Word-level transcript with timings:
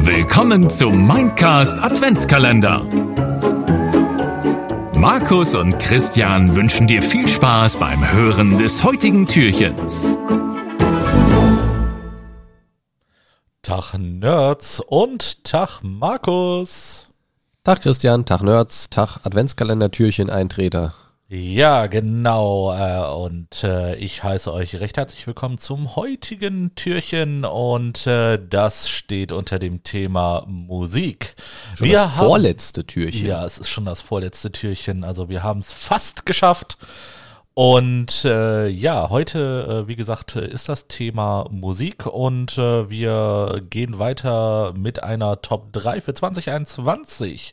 Willkommen 0.00 0.70
zum 0.70 1.06
Mindcast 1.06 1.78
Adventskalender. 1.78 2.84
Markus 4.94 5.54
und 5.54 5.78
Christian 5.78 6.56
wünschen 6.56 6.86
dir 6.86 7.02
viel 7.02 7.28
Spaß 7.28 7.76
beim 7.78 8.10
Hören 8.12 8.58
des 8.58 8.82
heutigen 8.84 9.26
Türchens. 9.26 10.18
Tag 13.62 13.94
Nerds 13.98 14.80
und 14.80 15.44
Tag 15.44 15.80
Markus. 15.82 17.08
Tag 17.64 17.82
Christian, 17.82 18.24
Tag 18.24 18.42
Nerds, 18.42 18.90
Tag 18.90 19.18
Adventskalender-Türchen-Eintreter. 19.24 20.94
Ja, 21.30 21.88
genau. 21.88 22.72
Äh, 22.72 23.14
und 23.14 23.62
äh, 23.62 23.96
ich 23.96 24.24
heiße 24.24 24.50
euch 24.50 24.80
recht 24.80 24.96
herzlich 24.96 25.26
willkommen 25.26 25.58
zum 25.58 25.94
heutigen 25.94 26.74
Türchen. 26.74 27.44
Und 27.44 28.06
äh, 28.06 28.38
das 28.42 28.88
steht 28.88 29.32
unter 29.32 29.58
dem 29.58 29.82
Thema 29.82 30.44
Musik. 30.46 31.36
Schon 31.74 31.92
das 31.92 32.14
vorletzte 32.14 32.86
Türchen. 32.86 33.26
Ja, 33.26 33.44
es 33.44 33.58
ist 33.58 33.68
schon 33.68 33.84
das 33.84 34.00
vorletzte 34.00 34.50
Türchen. 34.52 35.04
Also 35.04 35.28
wir 35.28 35.42
haben 35.42 35.60
es 35.60 35.70
fast 35.70 36.24
geschafft. 36.24 36.78
Und 37.52 38.24
äh, 38.24 38.68
ja, 38.68 39.10
heute, 39.10 39.84
äh, 39.84 39.88
wie 39.88 39.96
gesagt, 39.96 40.34
ist 40.36 40.70
das 40.70 40.86
Thema 40.86 41.46
Musik 41.50 42.06
und 42.06 42.56
äh, 42.56 42.88
wir 42.88 43.60
gehen 43.68 43.98
weiter 43.98 44.72
mit 44.78 45.02
einer 45.02 45.42
Top 45.42 45.74
3 45.74 46.00
für 46.00 46.14
2021. 46.14 47.52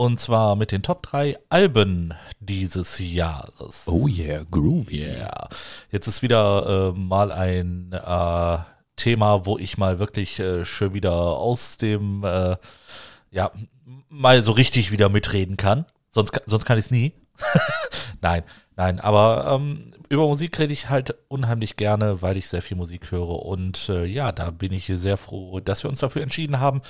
Und 0.00 0.18
zwar 0.18 0.56
mit 0.56 0.72
den 0.72 0.82
Top 0.82 1.02
3 1.02 1.36
Alben 1.50 2.14
dieses 2.38 2.98
Jahres. 2.98 3.84
Oh 3.86 4.08
yeah, 4.08 4.46
groovy. 4.50 5.02
Yeah. 5.02 5.50
Jetzt 5.90 6.06
ist 6.06 6.22
wieder 6.22 6.94
äh, 6.96 6.98
mal 6.98 7.30
ein 7.30 7.92
äh, 7.92 8.58
Thema, 8.96 9.44
wo 9.44 9.58
ich 9.58 9.76
mal 9.76 9.98
wirklich 9.98 10.38
äh, 10.38 10.64
schön 10.64 10.94
wieder 10.94 11.12
aus 11.12 11.76
dem, 11.76 12.24
äh, 12.24 12.56
ja, 13.30 13.52
mal 14.08 14.42
so 14.42 14.52
richtig 14.52 14.90
wieder 14.90 15.10
mitreden 15.10 15.58
kann. 15.58 15.84
Sonst, 16.08 16.32
sonst 16.46 16.64
kann 16.64 16.78
ich 16.78 16.86
es 16.86 16.90
nie. 16.90 17.12
nein, 18.22 18.42
nein, 18.76 19.00
aber 19.00 19.54
ähm, 19.54 19.92
über 20.08 20.26
Musik 20.26 20.58
rede 20.58 20.72
ich 20.72 20.88
halt 20.88 21.14
unheimlich 21.28 21.76
gerne, 21.76 22.22
weil 22.22 22.38
ich 22.38 22.48
sehr 22.48 22.62
viel 22.62 22.78
Musik 22.78 23.10
höre. 23.10 23.44
Und 23.44 23.90
äh, 23.90 24.06
ja, 24.06 24.32
da 24.32 24.50
bin 24.50 24.72
ich 24.72 24.90
sehr 24.94 25.18
froh, 25.18 25.60
dass 25.60 25.84
wir 25.84 25.90
uns 25.90 26.00
dafür 26.00 26.22
entschieden 26.22 26.58
haben, 26.58 26.80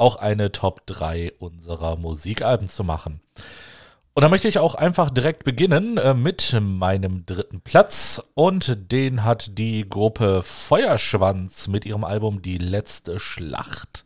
auch 0.00 0.16
eine 0.16 0.50
Top 0.52 0.86
3 0.86 1.32
unserer 1.38 1.96
Musikalben 1.96 2.68
zu 2.68 2.84
machen. 2.84 3.20
Und 4.12 4.22
da 4.22 4.28
möchte 4.28 4.48
ich 4.48 4.58
auch 4.58 4.74
einfach 4.74 5.10
direkt 5.10 5.44
beginnen 5.44 5.96
äh, 5.96 6.14
mit 6.14 6.56
meinem 6.60 7.24
dritten 7.26 7.60
Platz. 7.60 8.22
Und 8.34 8.90
den 8.90 9.24
hat 9.24 9.56
die 9.56 9.88
Gruppe 9.88 10.42
Feuerschwanz 10.42 11.68
mit 11.68 11.84
ihrem 11.84 12.04
Album 12.04 12.42
Die 12.42 12.58
letzte 12.58 13.20
Schlacht. 13.20 14.04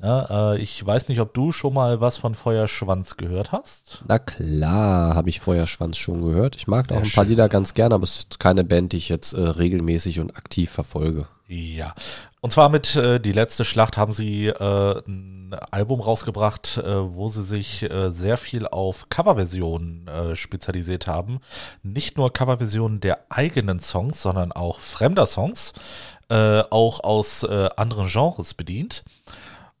Ja, 0.00 0.52
äh, 0.54 0.58
ich 0.60 0.84
weiß 0.84 1.08
nicht, 1.08 1.20
ob 1.20 1.34
du 1.34 1.52
schon 1.52 1.74
mal 1.74 2.00
was 2.00 2.16
von 2.16 2.34
Feuerschwanz 2.34 3.16
gehört 3.16 3.52
hast. 3.52 4.04
Na 4.06 4.18
klar, 4.18 5.14
habe 5.14 5.28
ich 5.28 5.40
Feuerschwanz 5.40 5.98
schon 5.98 6.22
gehört. 6.22 6.56
Ich 6.56 6.68
mag 6.68 6.86
Sehr 6.86 6.96
auch 6.96 7.02
ein 7.02 7.10
paar 7.10 7.24
Lieder 7.24 7.48
ganz 7.48 7.74
gerne, 7.74 7.96
aber 7.96 8.04
es 8.04 8.20
ist 8.20 8.40
keine 8.40 8.64
Band, 8.64 8.92
die 8.92 8.98
ich 8.98 9.08
jetzt 9.08 9.32
äh, 9.32 9.40
regelmäßig 9.40 10.20
und 10.20 10.36
aktiv 10.36 10.70
verfolge. 10.70 11.26
Ja, 11.50 11.94
und 12.42 12.52
zwar 12.52 12.68
mit 12.68 12.94
äh, 12.94 13.18
Die 13.18 13.32
letzte 13.32 13.64
Schlacht 13.64 13.96
haben 13.96 14.12
sie 14.12 14.48
äh, 14.48 15.02
ein 15.08 15.54
Album 15.70 16.00
rausgebracht, 16.00 16.76
äh, 16.76 17.14
wo 17.14 17.28
sie 17.28 17.42
sich 17.42 17.84
äh, 17.84 18.10
sehr 18.10 18.36
viel 18.36 18.66
auf 18.66 19.08
Coverversionen 19.08 20.06
äh, 20.08 20.36
spezialisiert 20.36 21.06
haben. 21.06 21.40
Nicht 21.82 22.18
nur 22.18 22.34
Coverversionen 22.34 23.00
der 23.00 23.24
eigenen 23.30 23.80
Songs, 23.80 24.20
sondern 24.20 24.52
auch 24.52 24.80
fremder 24.80 25.24
Songs, 25.24 25.72
äh, 26.28 26.60
auch 26.68 27.02
aus 27.02 27.44
anderen 27.44 28.08
Genres 28.08 28.52
bedient. 28.52 29.02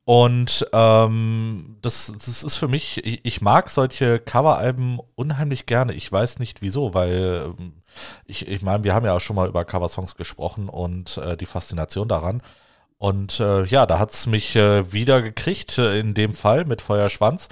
Und 0.08 0.66
ähm, 0.72 1.76
das, 1.82 2.10
das 2.16 2.42
ist 2.42 2.56
für 2.56 2.66
mich, 2.66 3.04
ich, 3.04 3.20
ich 3.26 3.42
mag 3.42 3.68
solche 3.68 4.18
Coveralben 4.18 5.00
unheimlich 5.16 5.66
gerne. 5.66 5.92
Ich 5.92 6.10
weiß 6.10 6.38
nicht 6.38 6.62
wieso, 6.62 6.94
weil 6.94 7.52
ähm, 7.58 7.74
ich, 8.24 8.48
ich 8.48 8.62
meine, 8.62 8.84
wir 8.84 8.94
haben 8.94 9.04
ja 9.04 9.12
auch 9.14 9.20
schon 9.20 9.36
mal 9.36 9.46
über 9.46 9.66
Coversongs 9.66 10.16
gesprochen 10.16 10.70
und 10.70 11.18
äh, 11.18 11.36
die 11.36 11.44
Faszination 11.44 12.08
daran. 12.08 12.40
Und 12.96 13.38
äh, 13.38 13.64
ja, 13.64 13.84
da 13.84 13.98
hat's 13.98 14.26
mich 14.26 14.56
äh, 14.56 14.90
wieder 14.94 15.20
gekriegt, 15.20 15.76
äh, 15.76 16.00
in 16.00 16.14
dem 16.14 16.32
Fall 16.32 16.64
mit 16.64 16.80
Feuerschwanz. 16.80 17.48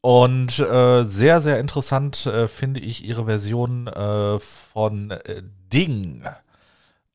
Und 0.00 0.58
äh, 0.58 1.04
sehr, 1.04 1.40
sehr 1.40 1.60
interessant 1.60 2.26
äh, 2.26 2.48
finde 2.48 2.80
ich 2.80 3.04
ihre 3.04 3.26
Version 3.26 3.86
äh, 3.86 4.40
von 4.40 5.12
äh, 5.12 5.44
Ding 5.72 6.24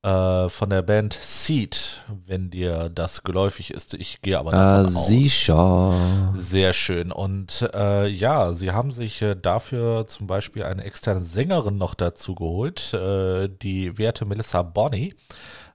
äh, 0.04 0.50
von 0.50 0.70
der 0.70 0.82
Band 0.82 1.14
Seed, 1.14 2.02
wenn 2.26 2.50
dir 2.50 2.90
das 2.90 3.24
geläufig 3.24 3.72
ist. 3.72 3.94
Ich 3.96 4.22
gehe 4.22 4.40
aber 4.40 4.52
davon 4.52 4.66
ah, 4.66 4.82
aus. 4.86 5.08
Sicher. 5.08 6.34
Sehr 6.36 6.74
schön. 6.74 7.12
Und 7.12 7.70
äh, 7.74 8.08
ja, 8.08 8.54
sie 8.54 8.72
haben 8.72 8.92
sich 8.92 9.22
äh, 9.22 9.36
dafür 9.36 10.08
zum 10.08 10.28
Beispiel 10.28 10.64
eine 10.64 10.84
externe 10.84 11.24
Sängerin 11.24 11.78
noch 11.78 11.96
dazu 11.96 12.36
geholt, 12.36 12.94
äh, 12.94 13.50
die 13.50 13.98
werte 13.98 14.26
Melissa 14.26 14.62
Bonney 14.62 15.16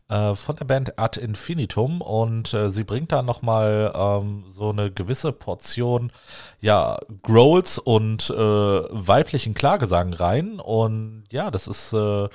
äh, 0.09 0.35
von 0.35 0.57
der 0.57 0.65
Band 0.65 0.99
Ad 0.99 1.21
Infinitum 1.21 2.01
und 2.01 2.53
äh, 2.55 2.71
sie 2.71 2.85
bringt 2.85 3.13
da 3.13 3.23
nochmal 3.23 3.93
ähm, 3.95 4.45
so 4.51 4.71
eine 4.71 4.91
gewisse 4.91 5.33
Portion, 5.33 6.13
ja, 6.61 6.99
Growls 7.23 7.79
und 7.79 8.31
äh, 8.31 8.35
weiblichen 8.35 9.55
Klagesang 9.55 10.13
rein 10.13 10.61
und 10.61 11.25
ja, 11.31 11.51
das 11.51 11.67
ist 11.67 11.93
äh, 11.93 12.29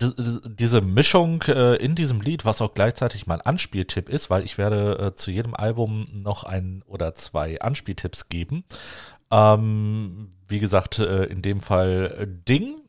diese 0.00 0.80
Mischung 0.80 1.42
äh, 1.42 1.76
in 1.76 1.94
diesem 1.94 2.20
Lied, 2.20 2.44
was 2.44 2.60
auch 2.60 2.74
gleichzeitig 2.74 3.26
mein 3.26 3.40
Anspieltipp 3.40 4.08
ist, 4.08 4.30
weil 4.30 4.44
ich 4.44 4.58
werde 4.58 4.98
äh, 4.98 5.14
zu 5.14 5.30
jedem 5.30 5.54
Album 5.54 6.08
noch 6.12 6.44
ein 6.44 6.82
oder 6.86 7.14
zwei 7.14 7.60
Anspieltipps 7.60 8.28
geben. 8.28 8.64
Ähm, 9.30 10.32
wie 10.48 10.58
gesagt, 10.58 10.98
äh, 10.98 11.24
in 11.24 11.42
dem 11.42 11.60
Fall 11.60 12.26
Ding, 12.48 12.80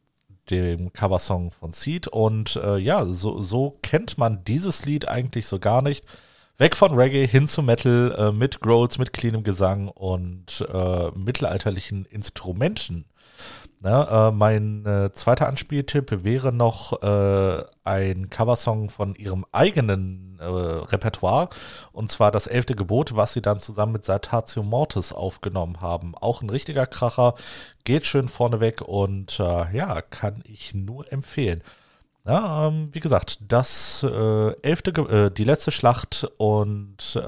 dem 0.49 0.93
Coversong 0.93 1.51
von 1.51 1.73
Seed. 1.73 2.07
Und 2.07 2.55
äh, 2.57 2.77
ja, 2.77 3.05
so, 3.05 3.41
so 3.41 3.77
kennt 3.81 4.17
man 4.17 4.43
dieses 4.43 4.85
Lied 4.85 5.07
eigentlich 5.07 5.47
so 5.47 5.59
gar 5.59 5.81
nicht. 5.81 6.05
Weg 6.57 6.77
von 6.77 6.93
Reggae 6.93 7.25
hin 7.25 7.47
zu 7.47 7.63
Metal 7.63 8.15
äh, 8.17 8.31
mit 8.31 8.59
Growls, 8.59 8.99
mit 8.99 9.13
cleanem 9.13 9.43
Gesang 9.43 9.87
und 9.87 10.65
äh, 10.71 11.11
mittelalterlichen 11.17 12.05
Instrumenten. 12.05 13.05
Ne, 13.83 14.07
äh, 14.11 14.31
mein 14.31 14.85
äh, 14.85 15.11
zweiter 15.11 15.47
Anspieltipp 15.47 16.23
wäre 16.23 16.53
noch 16.53 17.01
äh, 17.01 17.63
ein 17.83 18.29
Coversong 18.29 18.91
von 18.91 19.15
ihrem 19.15 19.43
eigenen 19.51 20.37
äh, 20.39 20.45
Repertoire, 20.45 21.49
und 21.91 22.11
zwar 22.11 22.31
das 22.31 22.45
elfte 22.45 22.75
Gebot, 22.75 23.15
was 23.15 23.33
sie 23.33 23.41
dann 23.41 23.59
zusammen 23.59 23.93
mit 23.93 24.05
Saltatio 24.05 24.61
Mortis 24.61 25.11
aufgenommen 25.13 25.81
haben. 25.81 26.13
Auch 26.13 26.43
ein 26.43 26.51
richtiger 26.51 26.85
Kracher, 26.85 27.33
geht 27.83 28.05
schön 28.05 28.29
vorneweg 28.29 28.81
und 28.81 29.39
äh, 29.39 29.75
ja, 29.75 30.03
kann 30.03 30.43
ich 30.45 30.75
nur 30.75 31.11
empfehlen. 31.11 31.63
Ja, 32.23 32.67
ähm, 32.67 32.89
wie 32.91 32.99
gesagt, 32.99 33.39
das 33.47 34.03
äh, 34.03 34.51
elfte, 34.61 34.93
Ge 34.93 35.31
die 35.31 35.43
letzte 35.43 35.71
Schlacht 35.71 36.29
und 36.37 37.19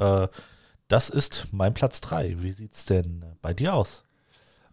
das 0.88 1.10
ist 1.10 1.48
mein 1.52 1.74
Platz 1.74 2.02
3. 2.02 2.44
Wie 2.44 2.52
sieht's 2.52 2.86
denn 2.86 3.26
bei 3.42 3.56
dir 3.56 3.74
aus? 3.74 4.04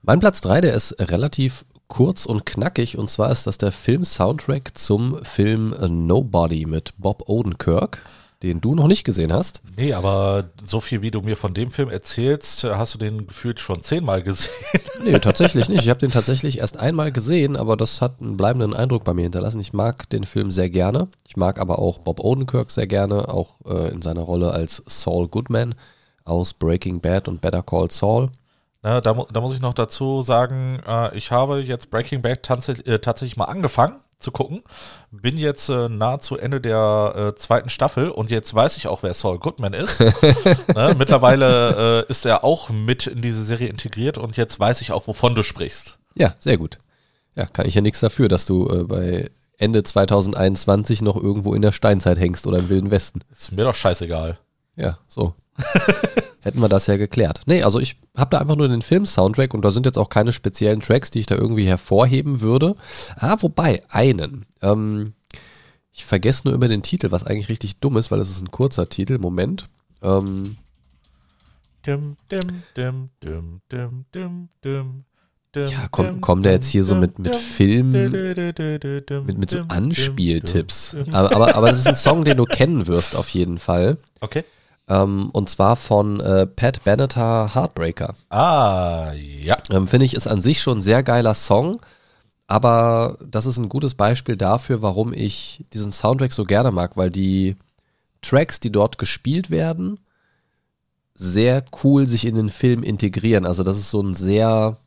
Mein 0.02 0.20
Platz 0.20 0.41
3, 0.41 0.62
der 0.62 0.74
ist 0.74 0.98
relativ 0.98 1.64
kurz 1.91 2.25
und 2.25 2.47
knackig. 2.47 2.97
Und 2.97 3.11
zwar 3.11 3.31
ist 3.31 3.47
das 3.47 3.59
der 3.59 3.73
Film-Soundtrack 3.73 4.78
zum 4.78 5.23
Film 5.23 5.75
Nobody 6.06 6.65
mit 6.65 6.95
Bob 6.97 7.28
Odenkirk, 7.28 8.01
den 8.43 8.62
du 8.62 8.75
noch 8.75 8.87
nicht 8.87 9.05
gesehen 9.05 9.33
hast. 9.33 9.61
Nee, 9.77 9.93
aber 9.93 10.45
so 10.65 10.81
viel 10.81 11.03
wie 11.03 11.11
du 11.11 11.21
mir 11.21 11.37
von 11.37 11.53
dem 11.53 11.71
Film 11.71 11.91
erzählst, 11.91 12.65
hast 12.65 12.95
du 12.95 12.99
den 12.99 13.27
gefühlt 13.27 13.61
schon 13.61 13.83
zehnmal 13.83 14.23
gesehen. 14.23 14.51
Nee, 15.03 15.19
tatsächlich 15.19 15.71
nicht. 15.71 15.83
Ich 15.83 15.89
habe 15.89 15.99
den 15.99 16.11
tatsächlich 16.11 16.59
erst 16.59 16.78
einmal 16.78 17.11
gesehen, 17.11 17.56
aber 17.56 17.78
das 17.78 18.03
hat 18.03 18.21
einen 18.21 18.37
bleibenden 18.37 18.75
Eindruck 18.75 19.03
bei 19.03 19.15
mir 19.15 19.22
hinterlassen. 19.22 19.59
Ich 19.59 19.72
mag 19.72 20.07
den 20.11 20.25
Film 20.25 20.51
sehr 20.51 20.69
gerne. 20.69 21.09
Ich 21.27 21.39
mag 21.39 21.59
aber 21.59 21.78
auch 21.78 22.01
Bob 22.01 22.21
Odenkirk 22.21 22.71
sehr 22.71 22.86
gerne, 22.86 23.31
auch 23.31 23.54
äh, 23.65 23.91
in 23.93 24.03
seiner 24.03 24.21
Rolle 24.21 24.51
als 24.51 24.83
Saul 24.84 25.28
Goodman 25.28 25.75
aus 26.25 26.53
Breaking 26.53 27.01
Bad 27.01 27.28
und 27.28 27.41
Better 27.41 27.63
Call 27.63 27.91
Saul. 27.91 28.28
Ne, 28.82 29.00
da, 29.03 29.12
da, 29.30 29.41
muss 29.41 29.54
ich 29.54 29.60
noch 29.60 29.74
dazu 29.74 30.22
sagen, 30.22 30.80
äh, 30.86 31.15
ich 31.16 31.30
habe 31.30 31.60
jetzt 31.60 31.91
Breaking 31.91 32.22
Bad 32.22 32.48
äh, 32.86 32.98
tatsächlich 32.98 33.36
mal 33.36 33.44
angefangen 33.44 34.00
zu 34.18 34.30
gucken. 34.30 34.62
Bin 35.10 35.36
jetzt 35.36 35.68
äh, 35.68 35.88
nahezu 35.88 36.38
Ende 36.38 36.60
der 36.60 37.15
äh, 37.15 37.34
zweiten 37.34 37.68
Staffel 37.68 38.10
und 38.10 38.30
jetzt 38.30 38.54
weiß 38.54 38.77
ich 38.77 38.86
auch, 38.86 39.03
wer 39.03 39.12
Saul 39.12 39.38
Goodman 39.38 39.74
ist. 39.74 40.00
ne, 40.74 40.94
mittlerweile 40.97 42.06
äh, 42.06 42.10
ist 42.10 42.24
er 42.24 42.42
auch 42.42 42.71
mit 42.71 43.06
in 43.06 43.21
diese 43.21 43.44
Serie 43.44 43.68
integriert 43.68 44.16
und 44.16 44.36
jetzt 44.36 44.59
weiß 44.59 44.80
ich 44.80 44.92
auch, 44.92 45.06
wovon 45.06 45.34
du 45.34 45.42
sprichst. 45.42 45.98
Ja, 46.15 46.34
sehr 46.38 46.56
gut. 46.56 46.78
Ja, 47.34 47.47
kann 47.47 47.66
ich 47.66 47.74
ja 47.74 47.80
nichts 47.80 48.00
dafür, 48.00 48.28
dass 48.28 48.47
du 48.47 48.68
äh, 48.68 48.84
bei 48.84 49.30
Ende 49.59 49.83
2021 49.83 51.03
noch 51.03 51.16
irgendwo 51.16 51.54
in 51.54 51.62
der 51.62 51.72
Steinzeit 51.72 52.18
hängst 52.18 52.47
oder 52.47 52.59
im 52.59 52.71
Wilden 52.71 52.91
Westen. 52.91 53.21
Ist 53.30 53.53
mir 53.53 53.65
doch 53.65 53.74
scheißegal. 53.74 54.38
Ja, 54.76 54.98
so. 55.06 55.34
Hätten 56.41 56.60
wir 56.60 56.68
das 56.68 56.86
ja 56.86 56.97
geklärt. 56.97 57.42
Nee, 57.47 57.62
also 57.62 57.78
ich 57.80 57.97
habe 58.16 58.30
da 58.30 58.39
einfach 58.39 58.57
nur 58.57 58.68
den 58.68 58.83
Film-Soundtrack 58.83 59.53
und 59.54 59.65
da 59.65 59.71
sind 59.71 59.86
jetzt 59.86 59.98
auch 59.98 60.09
keine 60.09 60.33
speziellen 60.33 60.80
Tracks, 60.80 61.10
die 61.10 61.21
ich 61.21 61.27
da 61.27 61.34
irgendwie 61.36 61.66
hervorheben 61.66 62.41
würde. 62.41 62.74
Ah, 63.16 63.36
wobei, 63.41 63.83
einen. 63.89 64.47
Ähm, 64.62 65.15
Ich 65.92 66.04
vergesse 66.04 66.42
nur 66.47 66.54
über 66.54 66.68
den 66.68 66.83
Titel, 66.83 67.10
was 67.10 67.24
eigentlich 67.24 67.48
richtig 67.48 67.78
dumm 67.80 67.97
ist, 67.97 68.10
weil 68.10 68.21
es 68.21 68.30
ist 68.30 68.41
ein 68.41 68.51
kurzer 68.53 68.89
Titel. 68.89 69.18
Moment. 69.18 69.68
Ähm, 70.03 70.57
dim, 71.86 72.16
dim, 72.30 73.10
dim, 73.22 73.60
Ja, 75.57 75.89
komm- 75.91 76.21
kommt 76.21 76.45
der 76.45 76.53
jetzt 76.53 76.68
hier 76.68 76.84
so 76.84 76.95
mit- 76.95 77.18
mit 77.18 77.34
Film- 77.34 77.91
mit, 77.92 79.39
mit 79.39 79.51
so 79.51 79.59
Anspieltipps. 79.68 80.95
Aber, 81.12 81.34
aber, 81.34 81.54
aber 81.57 81.71
das 81.71 81.80
ist 81.80 81.89
ein 81.89 81.97
Song, 81.97 82.24
den 82.24 82.36
du 82.36 82.45
kennen 82.45 82.86
wirst 82.86 83.16
auf 83.16 83.28
jeden 83.30 83.59
Fall. 83.59 83.98
Okay. 84.21 84.45
Ähm, 84.91 85.31
und 85.33 85.48
zwar 85.48 85.77
von 85.77 86.19
äh, 86.21 86.47
Pat 86.47 86.83
Benatar 86.83 87.54
Heartbreaker. 87.54 88.16
Ah, 88.28 89.13
ja. 89.13 89.57
Ähm, 89.71 89.87
Finde 89.87 90.04
ich, 90.04 90.15
ist 90.15 90.27
an 90.27 90.41
sich 90.41 90.60
schon 90.60 90.78
ein 90.78 90.83
sehr 90.83 91.04
geiler 91.04 91.34
Song. 91.34 91.81
Aber 92.48 93.16
das 93.25 93.47
ist 93.47 93.59
ein 93.59 93.69
gutes 93.69 93.95
Beispiel 93.95 94.37
dafür, 94.37 94.83
warum 94.83 95.13
ich 95.13 95.65
diesen 95.72 95.92
Soundtrack 95.92 96.33
so 96.33 96.45
gerne 96.45 96.72
mag, 96.72 96.97
weil 96.97 97.09
die 97.09 97.57
Tracks, 98.22 98.59
die 98.59 98.72
dort 98.72 98.98
gespielt 98.98 99.51
werden, 99.51 100.01
sehr 101.15 101.65
cool 101.84 102.09
sich 102.09 102.27
in 102.27 102.34
den 102.34 102.48
Film 102.48 102.83
integrieren. 102.83 103.47
Also 103.47 103.63
das 103.63 103.78
ist 103.78 103.93
so 103.93 104.03
ein 104.03 104.15
sehr, 104.15 104.78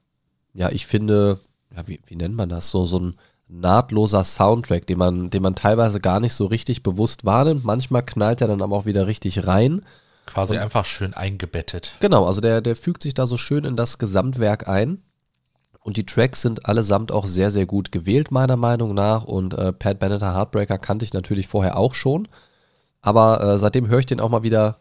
ja, 0.53 0.69
ich 0.71 0.85
finde, 0.85 1.39
ja, 1.73 1.87
wie, 1.87 2.01
wie 2.05 2.17
nennt 2.17 2.35
man 2.35 2.49
das? 2.49 2.69
So, 2.69 2.85
so 2.85 2.99
ein 2.99 3.15
nahtloser 3.47 4.23
Soundtrack, 4.23 4.87
den 4.87 4.97
man, 4.97 5.29
den 5.29 5.43
man 5.43 5.55
teilweise 5.55 5.99
gar 5.99 6.19
nicht 6.19 6.33
so 6.33 6.45
richtig 6.45 6.83
bewusst 6.83 7.25
wahrnimmt. 7.25 7.63
Manchmal 7.63 8.03
knallt 8.03 8.41
er 8.41 8.47
dann 8.47 8.61
aber 8.61 8.75
auch 8.75 8.85
wieder 8.85 9.07
richtig 9.07 9.45
rein. 9.47 9.83
Quasi 10.25 10.57
einfach 10.57 10.85
schön 10.85 11.13
eingebettet. 11.13 11.93
Genau, 11.99 12.25
also 12.25 12.41
der, 12.41 12.61
der 12.61 12.75
fügt 12.75 13.03
sich 13.03 13.13
da 13.13 13.27
so 13.27 13.37
schön 13.37 13.65
in 13.65 13.75
das 13.75 13.97
Gesamtwerk 13.97 14.67
ein. 14.67 15.01
Und 15.81 15.97
die 15.97 16.05
Tracks 16.05 16.41
sind 16.41 16.65
allesamt 16.65 17.11
auch 17.11 17.27
sehr, 17.27 17.51
sehr 17.51 17.65
gut 17.65 17.91
gewählt, 17.91 18.31
meiner 18.31 18.55
Meinung 18.55 18.93
nach. 18.93 19.25
Und 19.25 19.53
äh, 19.53 19.73
Pat 19.73 19.99
Benatar 19.99 20.33
Heartbreaker 20.33 20.77
kannte 20.77 21.03
ich 21.03 21.13
natürlich 21.13 21.47
vorher 21.47 21.77
auch 21.77 21.93
schon. 21.93 22.29
Aber 23.01 23.41
äh, 23.43 23.57
seitdem 23.59 23.89
höre 23.89 23.99
ich 23.99 24.05
den 24.05 24.21
auch 24.21 24.29
mal 24.29 24.43
wieder 24.43 24.77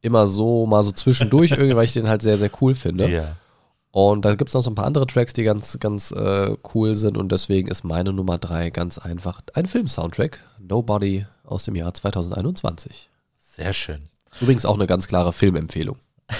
immer 0.00 0.26
so, 0.26 0.64
mal 0.64 0.82
so 0.82 0.92
zwischendurch, 0.92 1.50
irgendwie, 1.52 1.76
weil 1.76 1.84
ich 1.84 1.92
den 1.92 2.08
halt 2.08 2.22
sehr, 2.22 2.38
sehr 2.38 2.50
cool 2.62 2.74
finde. 2.74 3.08
Ja. 3.08 3.36
Und 3.96 4.26
da 4.26 4.34
gibt 4.34 4.48
es 4.48 4.54
noch 4.54 4.60
so 4.60 4.70
ein 4.70 4.74
paar 4.74 4.84
andere 4.84 5.06
Tracks, 5.06 5.32
die 5.32 5.42
ganz, 5.42 5.78
ganz 5.80 6.10
äh, 6.10 6.54
cool 6.74 6.94
sind. 6.96 7.16
Und 7.16 7.32
deswegen 7.32 7.68
ist 7.68 7.82
meine 7.82 8.12
Nummer 8.12 8.36
drei 8.36 8.68
ganz 8.68 8.98
einfach 8.98 9.40
ein 9.54 9.64
Film-Soundtrack. 9.64 10.38
Nobody 10.58 11.24
aus 11.44 11.64
dem 11.64 11.76
Jahr 11.76 11.94
2021. 11.94 13.08
Sehr 13.42 13.72
schön. 13.72 14.02
Übrigens 14.38 14.66
auch 14.66 14.74
eine 14.74 14.86
ganz 14.86 15.08
klare 15.08 15.32
Filmempfehlung. 15.32 15.96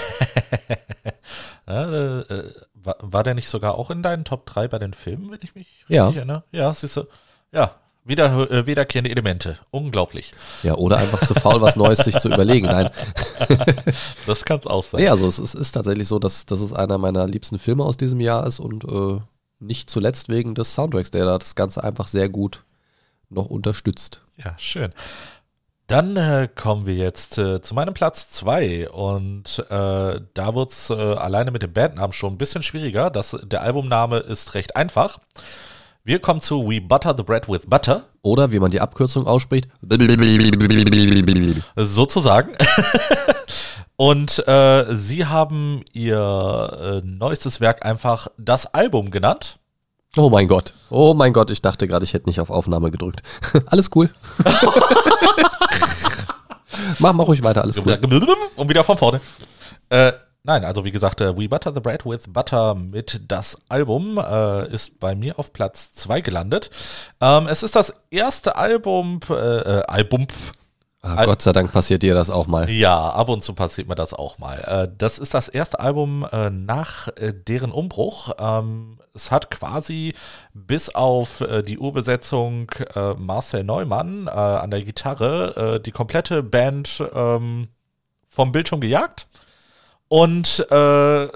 Ja, 1.68 1.90
äh, 1.90 2.20
äh, 2.20 2.52
war, 2.74 2.96
war 3.00 3.22
der 3.24 3.34
nicht 3.34 3.48
sogar 3.48 3.74
auch 3.76 3.90
in 3.90 4.00
deinen 4.02 4.24
Top 4.24 4.46
3 4.46 4.68
bei 4.68 4.78
den 4.78 4.92
Filmen, 4.94 5.30
wenn 5.32 5.40
ich 5.42 5.54
mich 5.56 5.66
Ja. 5.88 6.04
richtig 6.04 6.18
erinnere? 6.18 6.44
Ja, 6.52 6.72
siehst 6.72 6.96
du. 6.96 7.04
Ja, 7.50 7.74
wieder, 8.06 8.50
äh, 8.50 8.66
wiederkehrende 8.66 9.10
Elemente. 9.10 9.58
Unglaublich. 9.70 10.32
Ja, 10.62 10.74
oder 10.76 10.98
einfach 10.98 11.26
zu 11.26 11.34
faul, 11.34 11.60
was 11.60 11.76
Neues 11.76 11.98
sich 11.98 12.16
zu 12.18 12.28
überlegen. 12.28 12.66
Nein. 12.66 12.90
Das 14.26 14.44
kann 14.44 14.58
es 14.58 14.66
auch 14.66 14.82
sein. 14.82 15.00
Nee, 15.02 15.08
also 15.08 15.26
es 15.26 15.38
ist, 15.38 15.54
ist 15.54 15.72
tatsächlich 15.72 16.08
so, 16.08 16.18
dass, 16.18 16.46
dass 16.46 16.60
es 16.60 16.72
einer 16.72 16.98
meiner 16.98 17.26
liebsten 17.26 17.58
Filme 17.58 17.84
aus 17.84 17.96
diesem 17.96 18.20
Jahr 18.20 18.46
ist 18.46 18.58
und 18.58 18.84
äh, 18.84 19.20
nicht 19.60 19.88
zuletzt 19.88 20.28
wegen 20.28 20.54
des 20.54 20.74
Soundtracks, 20.74 21.10
der 21.10 21.24
da 21.24 21.38
das 21.38 21.54
Ganze 21.54 21.82
einfach 21.84 22.06
sehr 22.06 22.28
gut 22.28 22.64
noch 23.28 23.46
unterstützt. 23.46 24.22
Ja, 24.36 24.54
schön. 24.58 24.92
Dann 25.86 26.16
äh, 26.16 26.48
kommen 26.52 26.84
wir 26.86 26.94
jetzt 26.94 27.38
äh, 27.38 27.62
zu 27.62 27.74
meinem 27.74 27.94
Platz 27.94 28.30
2 28.30 28.90
und 28.90 29.64
äh, 29.70 30.20
da 30.34 30.54
wird 30.54 30.72
es 30.72 30.90
äh, 30.90 30.94
alleine 30.94 31.52
mit 31.52 31.62
dem 31.62 31.72
Bandnamen 31.72 32.12
schon 32.12 32.34
ein 32.34 32.38
bisschen 32.38 32.64
schwieriger. 32.64 33.08
Das, 33.10 33.36
der 33.42 33.62
Albumname 33.62 34.18
ist 34.18 34.54
recht 34.54 34.74
einfach. 34.74 35.20
Wir 36.06 36.20
kommen 36.20 36.40
zu 36.40 36.70
We 36.70 36.80
Butter 36.80 37.14
the 37.16 37.24
Bread 37.24 37.48
with 37.48 37.62
Butter, 37.66 38.04
Oder 38.22 38.52
wie 38.52 38.60
man 38.60 38.70
die 38.70 38.80
Abkürzung 38.80 39.26
ausspricht. 39.26 39.66
sozusagen. 41.74 42.54
und 43.96 44.46
äh, 44.46 44.84
sie 44.94 45.26
haben 45.26 45.82
ihr 45.92 47.02
äh, 47.02 47.04
neuestes 47.04 47.60
Werk 47.60 47.84
einfach 47.84 48.28
das 48.38 48.72
Album 48.72 49.10
genannt. 49.10 49.58
Oh 50.16 50.30
mein 50.30 50.46
Gott. 50.46 50.74
Oh 50.90 51.12
mein 51.12 51.32
Gott, 51.32 51.50
ich 51.50 51.60
dachte 51.60 51.88
gerade, 51.88 52.04
ich 52.04 52.14
hätte 52.14 52.28
nicht 52.28 52.38
auf 52.38 52.50
Aufnahme 52.50 52.92
gedrückt. 52.92 53.22
alles 53.66 53.90
cool. 53.96 54.08
mach, 57.00 57.14
mach 57.14 57.26
ruhig 57.26 57.42
weiter, 57.42 57.62
alles 57.62 57.78
cool. 57.78 57.98
Und 58.54 58.68
wieder 58.68 58.84
von 58.84 58.96
vorne. 58.96 59.20
Äh, 59.88 60.12
nein, 60.46 60.64
also 60.64 60.84
wie 60.84 60.90
gesagt, 60.90 61.20
äh, 61.20 61.36
We 61.36 61.48
Butter 61.48 61.72
the 61.74 61.80
Bread 61.80 62.06
with 62.06 62.24
Butter 62.28 62.74
mit 62.74 63.20
das 63.28 63.58
Album 63.68 64.18
äh, 64.18 64.72
ist 64.72 64.98
bei 65.00 65.14
mir 65.14 65.38
auf 65.38 65.52
Platz 65.52 65.92
2 65.94 66.20
gelandet. 66.22 66.70
Ähm, 67.20 67.46
es 67.48 67.62
ist 67.62 67.76
das 67.76 67.92
erste 68.10 68.56
Album, 68.56 69.20
äh, 69.28 69.34
äh, 69.34 69.82
Album, 69.86 70.26
Ah, 71.02 71.24
Gott 71.24 71.40
sei 71.40 71.52
Dank 71.52 71.70
passiert 71.70 72.02
dir 72.02 72.14
das 72.14 72.30
auch 72.30 72.48
mal. 72.48 72.68
ja, 72.68 73.10
ab 73.10 73.28
und 73.28 73.44
zu 73.44 73.54
passiert 73.54 73.86
mir 73.86 73.94
das 73.94 74.12
auch 74.12 74.38
mal. 74.38 74.58
Äh, 74.58 74.92
das 74.98 75.20
ist 75.20 75.34
das 75.34 75.48
erste 75.48 75.78
Album 75.78 76.26
nach 76.50 77.08
deren 77.20 77.70
Umbruch. 77.70 78.32
Ähm, 78.40 78.98
es 79.14 79.30
hat 79.30 79.52
quasi 79.52 80.14
bis 80.52 80.92
auf 80.92 81.44
die 81.64 81.78
Urbesetzung 81.78 82.72
Marcel 83.18 83.62
Neumann 83.62 84.26
an 84.26 84.70
der 84.70 84.82
Gitarre 84.82 85.80
die 85.84 85.92
komplette 85.92 86.42
Band 86.42 87.04
ähm, 87.14 87.68
vom 88.28 88.50
Bildschirm 88.50 88.80
gejagt. 88.80 89.28
Und 90.08 90.66
äh, 90.70 91.28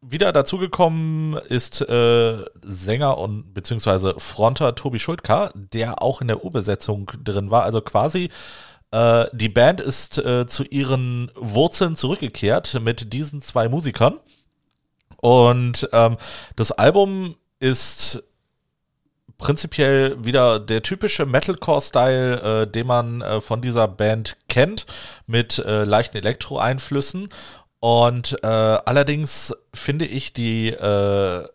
wieder 0.00 0.32
dazugekommen 0.32 1.34
ist 1.48 1.80
äh, 1.80 2.44
Sänger 2.62 3.18
und 3.18 3.54
beziehungsweise 3.54 4.14
Fronter 4.18 4.74
Tobi 4.74 4.98
Schuldka, 4.98 5.52
der 5.54 6.02
auch 6.02 6.20
in 6.20 6.28
der 6.28 6.44
Urbesetzung 6.44 7.10
drin 7.22 7.50
war. 7.50 7.62
Also 7.62 7.80
quasi 7.80 8.30
äh, 8.90 9.26
die 9.32 9.48
Band 9.48 9.80
ist 9.80 10.18
äh, 10.18 10.46
zu 10.46 10.64
ihren 10.64 11.30
Wurzeln 11.36 11.96
zurückgekehrt 11.96 12.80
mit 12.82 13.12
diesen 13.12 13.42
zwei 13.42 13.68
Musikern. 13.68 14.18
Und 15.18 15.88
ähm, 15.92 16.16
das 16.56 16.72
Album 16.72 17.36
ist 17.60 18.24
prinzipiell 19.38 20.24
wieder 20.24 20.60
der 20.60 20.82
typische 20.82 21.26
Metalcore-Style, 21.26 22.62
äh, 22.62 22.66
den 22.66 22.86
man 22.86 23.22
äh, 23.22 23.40
von 23.40 23.60
dieser 23.60 23.88
Band 23.88 24.36
kennt, 24.48 24.86
mit 25.26 25.58
äh, 25.58 25.84
leichten 25.84 26.16
Elektro-Einflüssen. 26.16 27.28
Und 27.82 28.36
äh, 28.44 28.46
allerdings 28.46 29.52
finde 29.74 30.04
ich 30.04 30.32
die, 30.32 30.68
äh, 30.68 31.48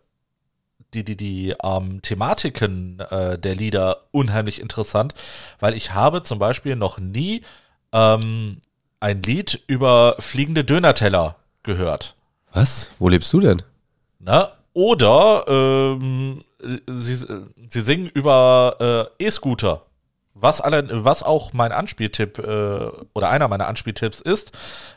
die, 0.92 1.02
die, 1.02 1.16
die 1.16 1.54
ähm, 1.62 2.02
Thematiken 2.02 3.00
äh, 3.00 3.38
der 3.38 3.54
Lieder 3.54 4.02
unheimlich 4.10 4.60
interessant, 4.60 5.14
weil 5.58 5.72
ich 5.72 5.94
habe 5.94 6.22
zum 6.22 6.38
Beispiel 6.38 6.76
noch 6.76 6.98
nie 6.98 7.40
ähm, 7.92 8.60
ein 9.00 9.22
Lied 9.22 9.62
über 9.68 10.16
fliegende 10.18 10.64
Dönerteller 10.64 11.36
gehört. 11.62 12.14
Was? 12.52 12.90
Wo 12.98 13.08
lebst 13.08 13.32
du 13.32 13.40
denn? 13.40 13.62
Ne? 14.18 14.50
Oder 14.74 15.46
ähm, 15.48 16.44
sie, 16.86 17.14
sie 17.14 17.80
singen 17.80 18.06
über 18.06 19.08
äh, 19.18 19.24
E-Scooter. 19.24 19.80
Was, 20.40 20.60
alle, 20.60 21.04
was 21.04 21.22
auch 21.22 21.52
mein 21.52 21.72
Anspieltipp 21.72 22.38
äh, 22.38 22.90
oder 23.14 23.30
einer 23.30 23.48
meiner 23.48 23.66
Anspieltipps 23.66 24.20
ist, 24.20 24.52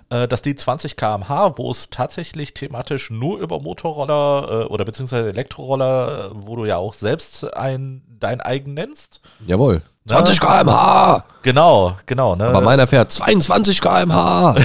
äh, 0.09 0.27
dass 0.27 0.41
die 0.41 0.55
20 0.55 0.97
km/h, 0.97 1.57
wo 1.57 1.71
es 1.71 1.89
tatsächlich 1.89 2.53
thematisch 2.53 3.09
nur 3.09 3.39
über 3.39 3.59
Motorroller 3.59 4.47
äh, 4.49 4.65
oder 4.65 4.85
beziehungsweise 4.85 5.29
Elektroroller, 5.29 6.25
äh, 6.25 6.29
wo 6.33 6.57
du 6.57 6.65
ja 6.65 6.77
auch 6.77 6.93
selbst 6.93 7.53
ein, 7.55 8.03
dein 8.19 8.41
eigen 8.41 8.73
nennst. 8.73 9.21
Jawohl. 9.47 9.81
Na? 10.03 10.15
20 10.15 10.39
km/h! 10.39 11.23
Genau, 11.43 11.95
genau. 12.07 12.35
Ne? 12.35 12.45
Aber 12.45 12.61
meiner 12.61 12.87
fährt 12.87 13.11
22 13.11 13.81
km/h! 13.81 14.55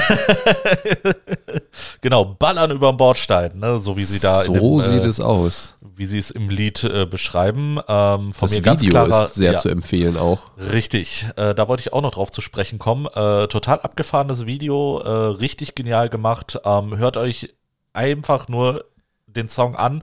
genau, 2.01 2.25
ballern 2.25 2.71
über 2.71 2.93
den 2.93 2.97
Bordstein, 2.97 3.59
ne? 3.59 3.79
so 3.79 3.97
wie 3.97 4.05
sie 4.05 4.19
da 4.19 4.43
so 4.43 4.53
dem, 4.53 4.81
sieht 4.81 5.05
äh, 5.05 5.09
es 5.09 5.21
aus. 5.21 5.75
Wie 5.97 6.07
sie 6.07 6.19
es 6.19 6.31
im 6.31 6.49
Lied 6.51 6.85
äh, 6.85 7.07
beschreiben. 7.07 7.79
Ähm, 7.89 8.33
von 8.33 8.49
Das 8.49 8.51
mir 8.53 8.63
ganz 8.63 8.83
Video 8.83 9.05
klarer, 9.05 9.27
ist 9.27 9.35
sehr 9.35 9.53
ja, 9.53 9.59
zu 9.59 9.69
empfehlen 9.69 10.17
auch. 10.17 10.51
Richtig, 10.59 11.27
äh, 11.37 11.55
da 11.55 11.69
wollte 11.69 11.81
ich 11.81 11.93
auch 11.93 12.03
noch 12.03 12.13
drauf 12.13 12.31
zu 12.31 12.41
sprechen 12.41 12.79
kommen. 12.79 13.07
Äh, 13.07 13.49
total 13.49 13.81
abgefahrenes 13.81 14.47
Video, 14.47 15.01
äh, 15.01 15.11
richtig 15.39 15.75
genial 15.75 16.09
gemacht. 16.09 16.59
Ähm, 16.65 16.97
hört 16.99 17.17
euch 17.17 17.55
einfach 17.93 18.49
nur 18.49 18.85
den 19.27 19.49
Song 19.49 19.75
an. 19.77 20.03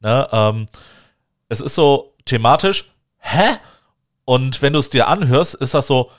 Ne? 0.00 0.28
Ähm, 0.32 0.66
es 1.48 1.60
ist 1.60 1.74
so 1.74 2.14
thematisch, 2.24 2.90
hä? 3.18 3.58
Und 4.24 4.62
wenn 4.62 4.72
du 4.72 4.78
es 4.78 4.90
dir 4.90 5.08
anhörst, 5.08 5.54
ist 5.54 5.74
das 5.74 5.86
so 5.86 6.10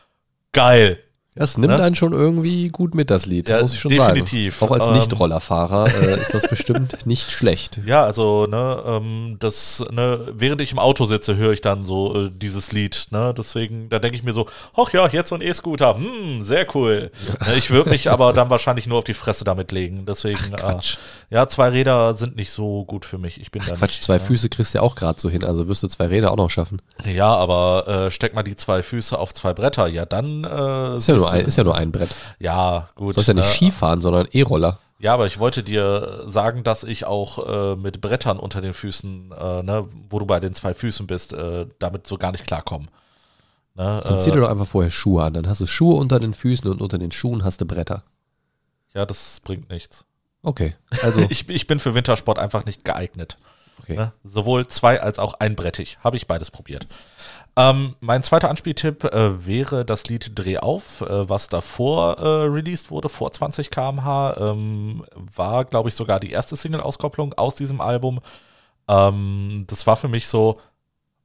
geil. 0.52 1.00
Das 1.38 1.58
nimmt 1.58 1.74
Ne? 1.78 1.84
einen 1.84 1.96
schon 1.96 2.14
irgendwie 2.14 2.70
gut 2.70 2.96
mit, 2.96 3.10
das 3.10 3.26
Lied, 3.26 3.50
Ja, 3.50 3.62
muss 3.62 3.74
ich 3.74 3.80
schon 3.82 3.90
definitiv. 3.92 4.56
sagen. 4.58 4.72
Auch 4.72 4.76
als 4.76 4.88
Ähm, 4.88 4.94
Nicht-Rollerfahrer 4.94 5.88
äh, 5.94 6.20
ist 6.22 6.34
das 6.34 6.48
bestimmt 6.48 7.06
nicht 7.06 7.30
schlecht. 7.32 7.82
Ja, 7.86 8.06
also, 8.06 8.48
ne, 8.48 8.82
ähm, 8.88 9.36
das, 9.40 9.84
ne, 9.92 10.20
während 10.34 10.62
ich 10.62 10.72
im 10.72 10.80
Auto 10.80 11.04
sitze, 11.06 11.36
höre 11.36 11.52
ich 11.52 11.60
dann 11.60 11.84
so 11.84 12.16
äh, 12.28 12.32
dieses 12.34 12.72
Lied, 12.72 13.08
ne, 13.12 13.34
deswegen, 13.38 13.90
da 13.90 14.00
denke 14.00 14.16
ich 14.18 14.24
mir 14.24 14.32
so, 14.32 14.46
ach 14.78 14.94
ja, 14.94 15.08
jetzt 15.10 15.28
so 15.30 15.36
ein 15.36 15.42
E-Scooter, 15.42 15.98
hm, 15.98 16.42
sehr 16.42 16.66
cool. 16.74 17.12
Ne, 17.46 17.56
ich 17.58 17.70
würde 17.70 17.90
mich 17.90 18.10
aber 18.10 18.32
dann 18.32 18.50
wahrscheinlich 18.56 18.88
nur 18.88 19.00
auf 19.00 19.04
die 19.04 19.14
Fresse 19.14 19.44
damit 19.44 19.74
legen, 19.74 20.06
deswegen, 20.08 20.54
äh, 20.54 20.56
Quatsch. 20.56 20.98
ja, 21.30 21.48
zwei 21.50 21.68
Räder 21.68 22.16
sind 22.16 22.38
nicht 22.38 22.52
so 22.52 22.86
gut 22.86 23.04
für 23.04 23.18
mich. 23.18 23.42
Ich 23.42 23.52
bin 23.52 23.62
da 23.68 23.76
Quatsch, 23.76 23.90
nicht, 23.90 24.04
zwei 24.04 24.14
ja. 24.14 24.20
Füße 24.20 24.48
kriegst 24.48 24.74
du 24.74 24.78
ja 24.78 24.82
auch 24.84 24.96
gerade 24.96 25.20
so 25.20 25.30
hin, 25.30 25.44
also 25.44 25.68
wirst 25.68 25.84
du 25.84 25.88
zwei 25.90 26.06
Räder 26.08 26.32
auch 26.32 26.38
noch 26.38 26.50
schaffen. 26.50 26.82
Ja, 27.04 27.36
aber 27.36 27.88
äh, 28.08 28.12
steck 28.12 28.34
mal 28.36 28.44
die 28.44 28.56
zwei 28.56 28.82
Füße 28.84 29.20
auf 29.20 29.34
zwei 29.34 29.54
Bretter, 29.54 29.88
ja, 29.88 30.06
dann, 30.06 30.46
äh, 30.46 31.00
nur 31.34 31.40
ein, 31.40 31.46
ist 31.46 31.56
ja 31.58 31.64
nur 31.64 31.76
ein 31.76 31.92
Brett. 31.92 32.10
ja, 32.40 32.90
gut. 32.96 33.10
Du 33.10 33.14
sollst 33.14 33.28
ja 33.28 33.34
nicht 33.34 33.46
ne, 33.46 33.52
Skifahren, 33.52 34.02
sondern 34.02 34.28
E-Roller. 34.32 34.80
Ja, 34.98 35.14
aber 35.14 35.28
ich 35.28 35.40
wollte 35.40 35.62
dir 35.62 36.24
sagen, 36.28 36.64
dass 36.64 36.84
ich 36.84 37.06
auch 37.06 37.74
äh, 37.74 37.76
mit 37.76 38.00
Brettern 38.02 38.40
unter 38.40 38.62
den 38.62 38.74
Füßen, 38.74 39.32
äh, 39.38 39.64
ne, 39.64 39.88
wo 40.10 40.20
du 40.20 40.26
bei 40.26 40.40
den 40.40 40.54
zwei 40.54 40.74
Füßen 40.74 41.06
bist, 41.06 41.34
äh, 41.34 41.68
damit 41.80 42.08
so 42.08 42.18
gar 42.18 42.32
nicht 42.32 42.48
klarkomme. 42.48 42.86
Ne, 43.76 44.00
Dann 44.06 44.22
zieh 44.22 44.32
dir 44.32 44.38
äh, 44.38 44.42
doch 44.42 44.50
einfach 44.50 44.68
vorher 44.68 44.90
Schuhe 44.92 45.22
an. 45.24 45.34
Dann 45.34 45.50
hast 45.50 45.60
du 45.60 45.66
Schuhe 45.66 45.96
unter 45.96 46.20
den 46.20 46.34
Füßen 46.34 46.70
und 46.70 46.82
unter 46.82 46.98
den 46.98 47.12
Schuhen 47.12 47.44
hast 47.44 47.60
du 47.60 47.66
Bretter. 47.66 48.04
ja, 48.94 49.06
das 49.06 49.42
bringt 49.44 49.70
nichts. 49.70 50.06
Okay, 50.44 50.76
also, 51.02 51.26
Ich, 51.30 51.50
ich 51.50 51.68
bin 51.68 51.80
für 51.80 51.94
Wintersport 51.94 52.40
einfach 52.40 52.66
nicht 52.66 52.86
geeignet. 52.86 53.38
okay. 53.82 53.98
Ne? 53.98 54.14
Sowohl 54.24 54.68
zwei 54.68 55.02
als 55.02 55.20
auch 55.20 55.34
einbrettig. 55.36 55.98
Habe 56.04 56.16
ich 56.16 56.26
beides 56.28 56.52
probiert. 56.52 56.88
Ähm, 57.58 57.96
mein 58.02 58.22
zweiter 58.22 58.50
Anspieltipp 58.50 59.06
äh, 59.06 59.46
wäre 59.46 59.86
das 59.86 60.08
Lied 60.08 60.32
Dreh 60.36 60.58
auf, 60.58 61.02
äh, 61.02 61.30
was 61.30 61.48
davor 61.48 62.18
äh, 62.20 62.28
released 62.48 62.92
wurde, 62.92 63.08
vor 63.08 63.32
20 63.32 63.72
km/h. 63.72 64.36
Ähm, 64.38 65.06
war, 65.14 65.64
glaube 65.64 65.88
ich, 65.88 65.96
sogar 65.96 66.20
die 66.20 66.32
erste 66.32 66.58
Single-Auskopplung 66.58 67.34
aus 67.34 67.56
diesem 67.56 67.80
Album. 67.80 68.20
Ähm, 68.90 69.64
das 69.68 69.88
war 69.88 69.96
für 69.96 70.10
mich 70.10 70.28
so, 70.28 70.60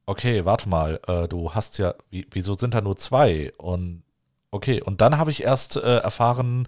okay, 0.05 0.45
warte 0.45 0.69
mal, 0.69 1.01
äh, 1.07 1.27
du 1.27 1.53
hast 1.53 1.77
ja, 1.79 1.95
wie, 2.09 2.25
wieso 2.31 2.53
sind 2.55 2.73
da 2.73 2.81
nur 2.81 2.95
zwei? 2.95 3.51
Und 3.57 4.03
okay, 4.51 4.81
und 4.81 5.01
dann 5.01 5.17
habe 5.17 5.31
ich 5.31 5.43
erst 5.43 5.75
äh, 5.75 5.97
erfahren, 5.97 6.65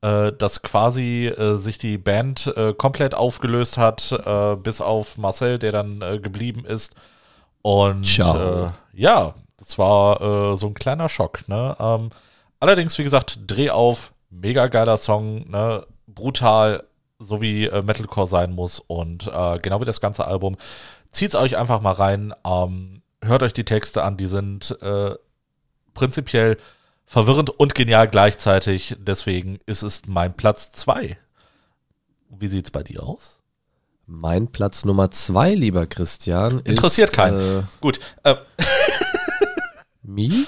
äh, 0.00 0.32
dass 0.32 0.62
quasi 0.62 1.26
äh, 1.26 1.54
sich 1.56 1.78
die 1.78 1.98
Band 1.98 2.52
äh, 2.56 2.74
komplett 2.74 3.14
aufgelöst 3.14 3.78
hat, 3.78 4.10
äh, 4.10 4.56
bis 4.56 4.80
auf 4.80 5.18
Marcel, 5.18 5.60
der 5.60 5.70
dann 5.70 6.00
geblieben 6.20 6.64
ist. 6.64 6.96
Und 7.62 8.04
Ciao. 8.04 8.72
Ja, 8.94 9.34
das 9.56 9.78
war 9.78 10.20
äh, 10.20 10.56
so 10.56 10.66
ein 10.66 10.74
kleiner 10.74 11.08
Schock. 11.08 11.48
Ne? 11.48 11.76
Ähm, 11.78 12.10
allerdings, 12.60 12.96
wie 12.98 13.04
gesagt, 13.04 13.38
Dreh 13.46 13.70
auf, 13.70 14.12
mega 14.30 14.68
geiler 14.68 14.96
Song, 14.96 15.48
ne? 15.50 15.86
brutal, 16.06 16.84
so 17.18 17.40
wie 17.40 17.66
äh, 17.66 17.82
Metalcore 17.82 18.26
sein 18.26 18.52
muss 18.52 18.80
und 18.80 19.26
äh, 19.26 19.58
genau 19.60 19.80
wie 19.80 19.84
das 19.84 20.00
ganze 20.00 20.26
Album. 20.26 20.56
Zieht's 21.10 21.34
euch 21.34 21.56
einfach 21.56 21.80
mal 21.80 21.92
rein, 21.92 22.34
ähm, 22.44 23.02
hört 23.22 23.42
euch 23.42 23.52
die 23.52 23.64
Texte 23.64 24.02
an, 24.02 24.16
die 24.16 24.26
sind 24.26 24.76
äh, 24.82 25.14
prinzipiell 25.94 26.58
verwirrend 27.06 27.50
und 27.50 27.74
genial 27.74 28.08
gleichzeitig. 28.08 28.96
Deswegen 28.98 29.58
ist 29.66 29.82
es 29.82 30.06
mein 30.06 30.36
Platz 30.36 30.72
zwei. 30.72 31.16
Wie 32.28 32.48
sieht's 32.48 32.70
bei 32.70 32.82
dir 32.82 33.02
aus? 33.02 33.43
Mein 34.06 34.48
Platz 34.48 34.84
Nummer 34.84 35.10
zwei, 35.10 35.54
lieber 35.54 35.86
Christian, 35.86 36.58
ist. 36.58 36.68
Interessiert 36.68 37.12
keinen. 37.12 37.60
Äh, 37.60 37.62
Gut, 37.80 38.00
äh, 38.22 38.34
Mi? 40.02 40.46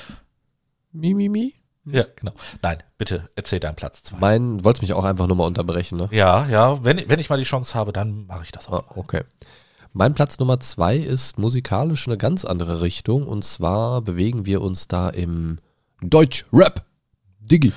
Mi, 0.93 1.15
mi, 1.15 1.29
mi? 1.29 1.55
ja, 1.85 2.05
genau. 2.17 2.33
Nein, 2.63 2.79
bitte 2.99 3.29
erzähl 3.37 3.61
deinen 3.61 3.77
Platz 3.77 4.03
zwei. 4.03 4.17
Mein, 4.19 4.65
wolltest 4.65 4.83
mich 4.83 4.93
auch 4.93 5.05
einfach 5.05 5.27
nur 5.27 5.37
mal 5.37 5.47
unterbrechen, 5.47 5.97
ne? 5.99 6.09
Ja, 6.11 6.47
ja, 6.47 6.85
wenn, 6.85 7.09
wenn 7.09 7.19
ich 7.19 7.31
mal 7.31 7.39
die 7.39 7.45
Chance 7.45 7.75
habe, 7.75 7.93
dann 7.93 8.27
mache 8.27 8.43
ich 8.45 8.53
das 8.53 8.69
Ah, 8.69 8.79
auch. 8.79 8.97
okay. 8.97 9.23
Mein 9.93 10.15
Platz 10.15 10.39
Nummer 10.39 10.61
zwei 10.61 10.97
ist 10.97 11.39
musikalisch 11.39 12.07
eine 12.07 12.19
ganz 12.19 12.45
andere 12.45 12.83
Richtung. 12.83 13.27
Und 13.27 13.45
zwar 13.45 14.03
bewegen 14.03 14.45
wir 14.45 14.61
uns 14.61 14.89
da 14.89 15.09
im 15.09 15.59
Deutsch-Rap. 16.03 16.85
Diggi. 17.41 17.73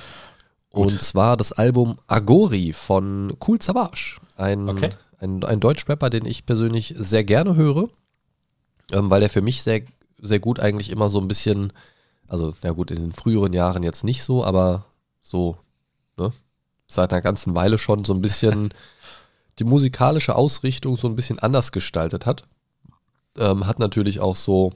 Und 0.68 1.00
zwar 1.00 1.36
das 1.38 1.52
Album 1.52 1.98
Agori 2.08 2.72
von 2.74 3.32
Cool 3.46 3.62
Savage. 3.62 4.18
Ein, 4.36 4.68
Okay. 4.68 4.90
Ein, 5.20 5.44
ein 5.44 5.60
Deutsch-Rapper, 5.60 6.10
den 6.10 6.24
ich 6.24 6.46
persönlich 6.46 6.94
sehr 6.96 7.24
gerne 7.24 7.54
höre. 7.54 7.88
Ähm, 8.92 9.10
weil 9.10 9.22
er 9.22 9.30
für 9.30 9.42
mich 9.42 9.62
sehr, 9.62 9.82
sehr 10.20 10.40
gut 10.40 10.58
eigentlich 10.58 10.90
immer 10.90 11.10
so 11.10 11.20
ein 11.20 11.28
bisschen, 11.28 11.72
also, 12.26 12.54
na 12.62 12.72
gut, 12.72 12.90
in 12.90 12.96
den 12.96 13.12
früheren 13.12 13.52
Jahren 13.52 13.82
jetzt 13.82 14.02
nicht 14.02 14.22
so, 14.24 14.44
aber 14.44 14.86
so, 15.22 15.56
ne, 16.16 16.32
seit 16.86 17.12
einer 17.12 17.22
ganzen 17.22 17.54
Weile 17.54 17.78
schon 17.78 18.04
so 18.04 18.14
ein 18.14 18.20
bisschen 18.20 18.70
die 19.58 19.64
musikalische 19.64 20.34
Ausrichtung 20.34 20.96
so 20.96 21.06
ein 21.06 21.16
bisschen 21.16 21.38
anders 21.38 21.70
gestaltet 21.70 22.26
hat. 22.26 22.44
Ähm, 23.38 23.66
hat 23.66 23.78
natürlich 23.78 24.20
auch 24.20 24.36
so 24.36 24.72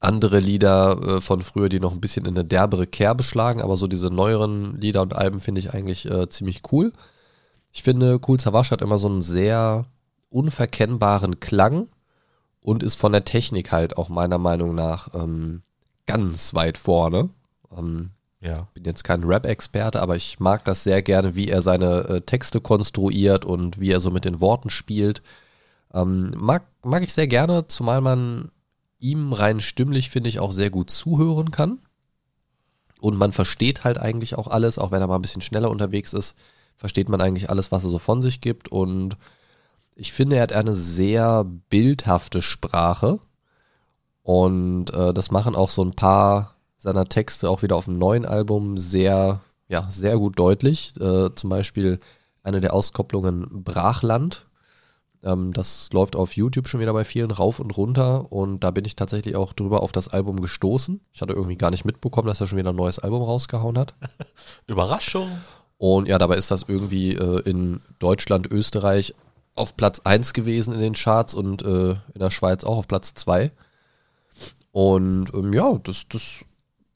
andere 0.00 0.40
Lieder 0.40 0.98
äh, 1.02 1.20
von 1.20 1.42
früher, 1.42 1.68
die 1.68 1.78
noch 1.78 1.92
ein 1.92 2.00
bisschen 2.00 2.24
in 2.24 2.36
eine 2.36 2.44
derbere 2.44 2.86
Kerbe 2.86 3.22
schlagen, 3.22 3.60
aber 3.60 3.76
so 3.76 3.86
diese 3.86 4.10
neueren 4.10 4.80
Lieder 4.80 5.02
und 5.02 5.14
Alben 5.14 5.40
finde 5.40 5.60
ich 5.60 5.72
eigentlich 5.74 6.10
äh, 6.10 6.28
ziemlich 6.30 6.62
cool. 6.72 6.92
Ich 7.72 7.82
finde, 7.82 8.20
Cool 8.26 8.40
Savage 8.40 8.70
hat 8.70 8.82
immer 8.82 8.98
so 8.98 9.08
einen 9.08 9.22
sehr 9.22 9.84
unverkennbaren 10.30 11.40
Klang 11.40 11.88
und 12.62 12.82
ist 12.82 12.96
von 12.96 13.12
der 13.12 13.24
Technik 13.24 13.72
halt 13.72 13.96
auch 13.96 14.08
meiner 14.08 14.38
Meinung 14.38 14.74
nach 14.74 15.14
ähm, 15.14 15.62
ganz 16.06 16.54
weit 16.54 16.78
vorne. 16.78 17.30
Ähm, 17.76 18.10
Ja. 18.40 18.68
bin 18.74 18.84
jetzt 18.84 19.04
kein 19.04 19.24
Rap-Experte, 19.24 20.00
aber 20.00 20.16
ich 20.16 20.40
mag 20.40 20.64
das 20.64 20.82
sehr 20.84 21.02
gerne, 21.02 21.34
wie 21.36 21.48
er 21.48 21.62
seine 21.62 22.08
äh, 22.08 22.20
Texte 22.22 22.60
konstruiert 22.60 23.44
und 23.44 23.78
wie 23.78 23.90
er 23.90 24.00
so 24.00 24.10
mit 24.10 24.24
den 24.24 24.40
Worten 24.40 24.70
spielt. 24.70 25.22
Ähm, 25.92 26.32
mag, 26.38 26.64
mag 26.84 27.02
ich 27.02 27.12
sehr 27.12 27.26
gerne, 27.26 27.66
zumal 27.66 28.00
man 28.00 28.50
ihm 28.98 29.32
rein 29.32 29.60
stimmlich, 29.60 30.10
finde 30.10 30.28
ich, 30.28 30.40
auch 30.40 30.52
sehr 30.52 30.70
gut 30.70 30.90
zuhören 30.90 31.50
kann. 31.50 31.78
Und 33.00 33.16
man 33.16 33.32
versteht 33.32 33.84
halt 33.84 33.98
eigentlich 33.98 34.36
auch 34.36 34.46
alles, 34.46 34.78
auch 34.78 34.90
wenn 34.90 35.00
er 35.00 35.06
mal 35.06 35.16
ein 35.16 35.22
bisschen 35.22 35.40
schneller 35.40 35.70
unterwegs 35.70 36.12
ist, 36.12 36.34
versteht 36.80 37.10
man 37.10 37.20
eigentlich 37.20 37.50
alles, 37.50 37.70
was 37.70 37.84
er 37.84 37.90
so 37.90 37.98
von 37.98 38.22
sich 38.22 38.40
gibt. 38.40 38.68
Und 38.68 39.18
ich 39.94 40.14
finde, 40.14 40.36
er 40.36 40.42
hat 40.42 40.54
eine 40.54 40.72
sehr 40.72 41.44
bildhafte 41.44 42.40
Sprache. 42.40 43.18
Und 44.22 44.90
äh, 44.94 45.12
das 45.12 45.30
machen 45.30 45.54
auch 45.54 45.68
so 45.68 45.84
ein 45.84 45.94
paar 45.94 46.54
seiner 46.78 47.04
Texte 47.04 47.50
auch 47.50 47.60
wieder 47.60 47.76
auf 47.76 47.84
dem 47.84 47.98
neuen 47.98 48.24
Album 48.24 48.78
sehr, 48.78 49.42
ja, 49.68 49.88
sehr 49.90 50.16
gut 50.16 50.38
deutlich. 50.38 50.94
Äh, 50.98 51.34
zum 51.34 51.50
Beispiel 51.50 52.00
eine 52.42 52.60
der 52.60 52.72
Auskopplungen 52.72 53.62
Brachland. 53.62 54.46
Ähm, 55.22 55.52
das 55.52 55.90
läuft 55.92 56.16
auf 56.16 56.34
YouTube 56.34 56.66
schon 56.66 56.80
wieder 56.80 56.94
bei 56.94 57.04
vielen 57.04 57.30
rauf 57.30 57.60
und 57.60 57.76
runter 57.76 58.32
und 58.32 58.64
da 58.64 58.70
bin 58.70 58.86
ich 58.86 58.96
tatsächlich 58.96 59.36
auch 59.36 59.52
drüber 59.52 59.82
auf 59.82 59.92
das 59.92 60.08
Album 60.08 60.40
gestoßen. 60.40 61.02
Ich 61.12 61.20
hatte 61.20 61.34
irgendwie 61.34 61.58
gar 61.58 61.70
nicht 61.70 61.84
mitbekommen, 61.84 62.28
dass 62.28 62.40
er 62.40 62.46
schon 62.46 62.56
wieder 62.56 62.70
ein 62.70 62.76
neues 62.76 62.98
Album 62.98 63.22
rausgehauen 63.22 63.76
hat. 63.76 63.94
Überraschung. 64.66 65.28
Und 65.80 66.08
ja, 66.08 66.18
dabei 66.18 66.36
ist 66.36 66.50
das 66.50 66.66
irgendwie 66.68 67.14
äh, 67.14 67.40
in 67.48 67.80
Deutschland, 68.00 68.46
Österreich 68.50 69.14
auf 69.54 69.78
Platz 69.78 70.00
1 70.00 70.34
gewesen 70.34 70.74
in 70.74 70.80
den 70.80 70.92
Charts 70.92 71.32
und 71.32 71.62
äh, 71.62 71.92
in 71.92 72.18
der 72.18 72.30
Schweiz 72.30 72.64
auch 72.64 72.76
auf 72.76 72.86
Platz 72.86 73.14
2. 73.14 73.50
Und 74.72 75.32
ähm, 75.32 75.54
ja, 75.54 75.78
das, 75.82 76.06
das 76.06 76.44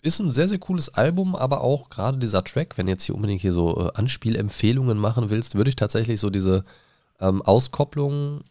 ist 0.02 0.20
ein 0.20 0.28
sehr, 0.28 0.48
sehr 0.48 0.58
cooles 0.58 0.90
Album, 0.90 1.34
aber 1.34 1.62
auch 1.62 1.88
gerade 1.88 2.18
dieser 2.18 2.44
Track, 2.44 2.76
wenn 2.76 2.86
jetzt 2.86 3.04
hier 3.04 3.14
unbedingt 3.14 3.40
hier 3.40 3.54
so 3.54 3.74
äh, 3.80 3.90
Anspielempfehlungen 3.94 4.98
machen 4.98 5.30
willst, 5.30 5.54
würde 5.54 5.70
ich 5.70 5.76
tatsächlich 5.76 6.20
so 6.20 6.28
diese 6.28 6.66
ähm, 7.20 7.40
Auskopplungen, 7.40 8.44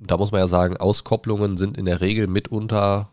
da 0.00 0.16
muss 0.16 0.30
man 0.30 0.42
ja 0.42 0.46
sagen, 0.46 0.76
Auskopplungen 0.76 1.56
sind 1.56 1.76
in 1.76 1.86
der 1.86 2.00
Regel 2.00 2.28
mitunter 2.28 3.10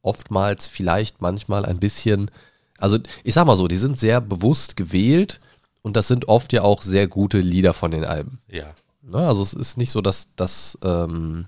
oftmals, 0.00 0.66
vielleicht 0.66 1.20
manchmal 1.20 1.66
ein 1.66 1.78
bisschen, 1.78 2.30
also 2.78 2.98
ich 3.22 3.34
sag 3.34 3.46
mal 3.46 3.56
so, 3.56 3.68
die 3.68 3.76
sind 3.76 3.98
sehr 3.98 4.20
bewusst 4.20 4.76
gewählt 4.76 5.40
und 5.82 5.96
das 5.96 6.08
sind 6.08 6.28
oft 6.28 6.52
ja 6.52 6.62
auch 6.62 6.82
sehr 6.82 7.08
gute 7.08 7.40
Lieder 7.40 7.74
von 7.74 7.90
den 7.90 8.04
Alben. 8.04 8.40
Ja. 8.48 8.74
Ne? 9.02 9.18
Also 9.18 9.42
es 9.42 9.52
ist 9.52 9.76
nicht 9.76 9.90
so, 9.90 10.00
dass 10.00 10.28
das, 10.36 10.78
ähm, 10.82 11.46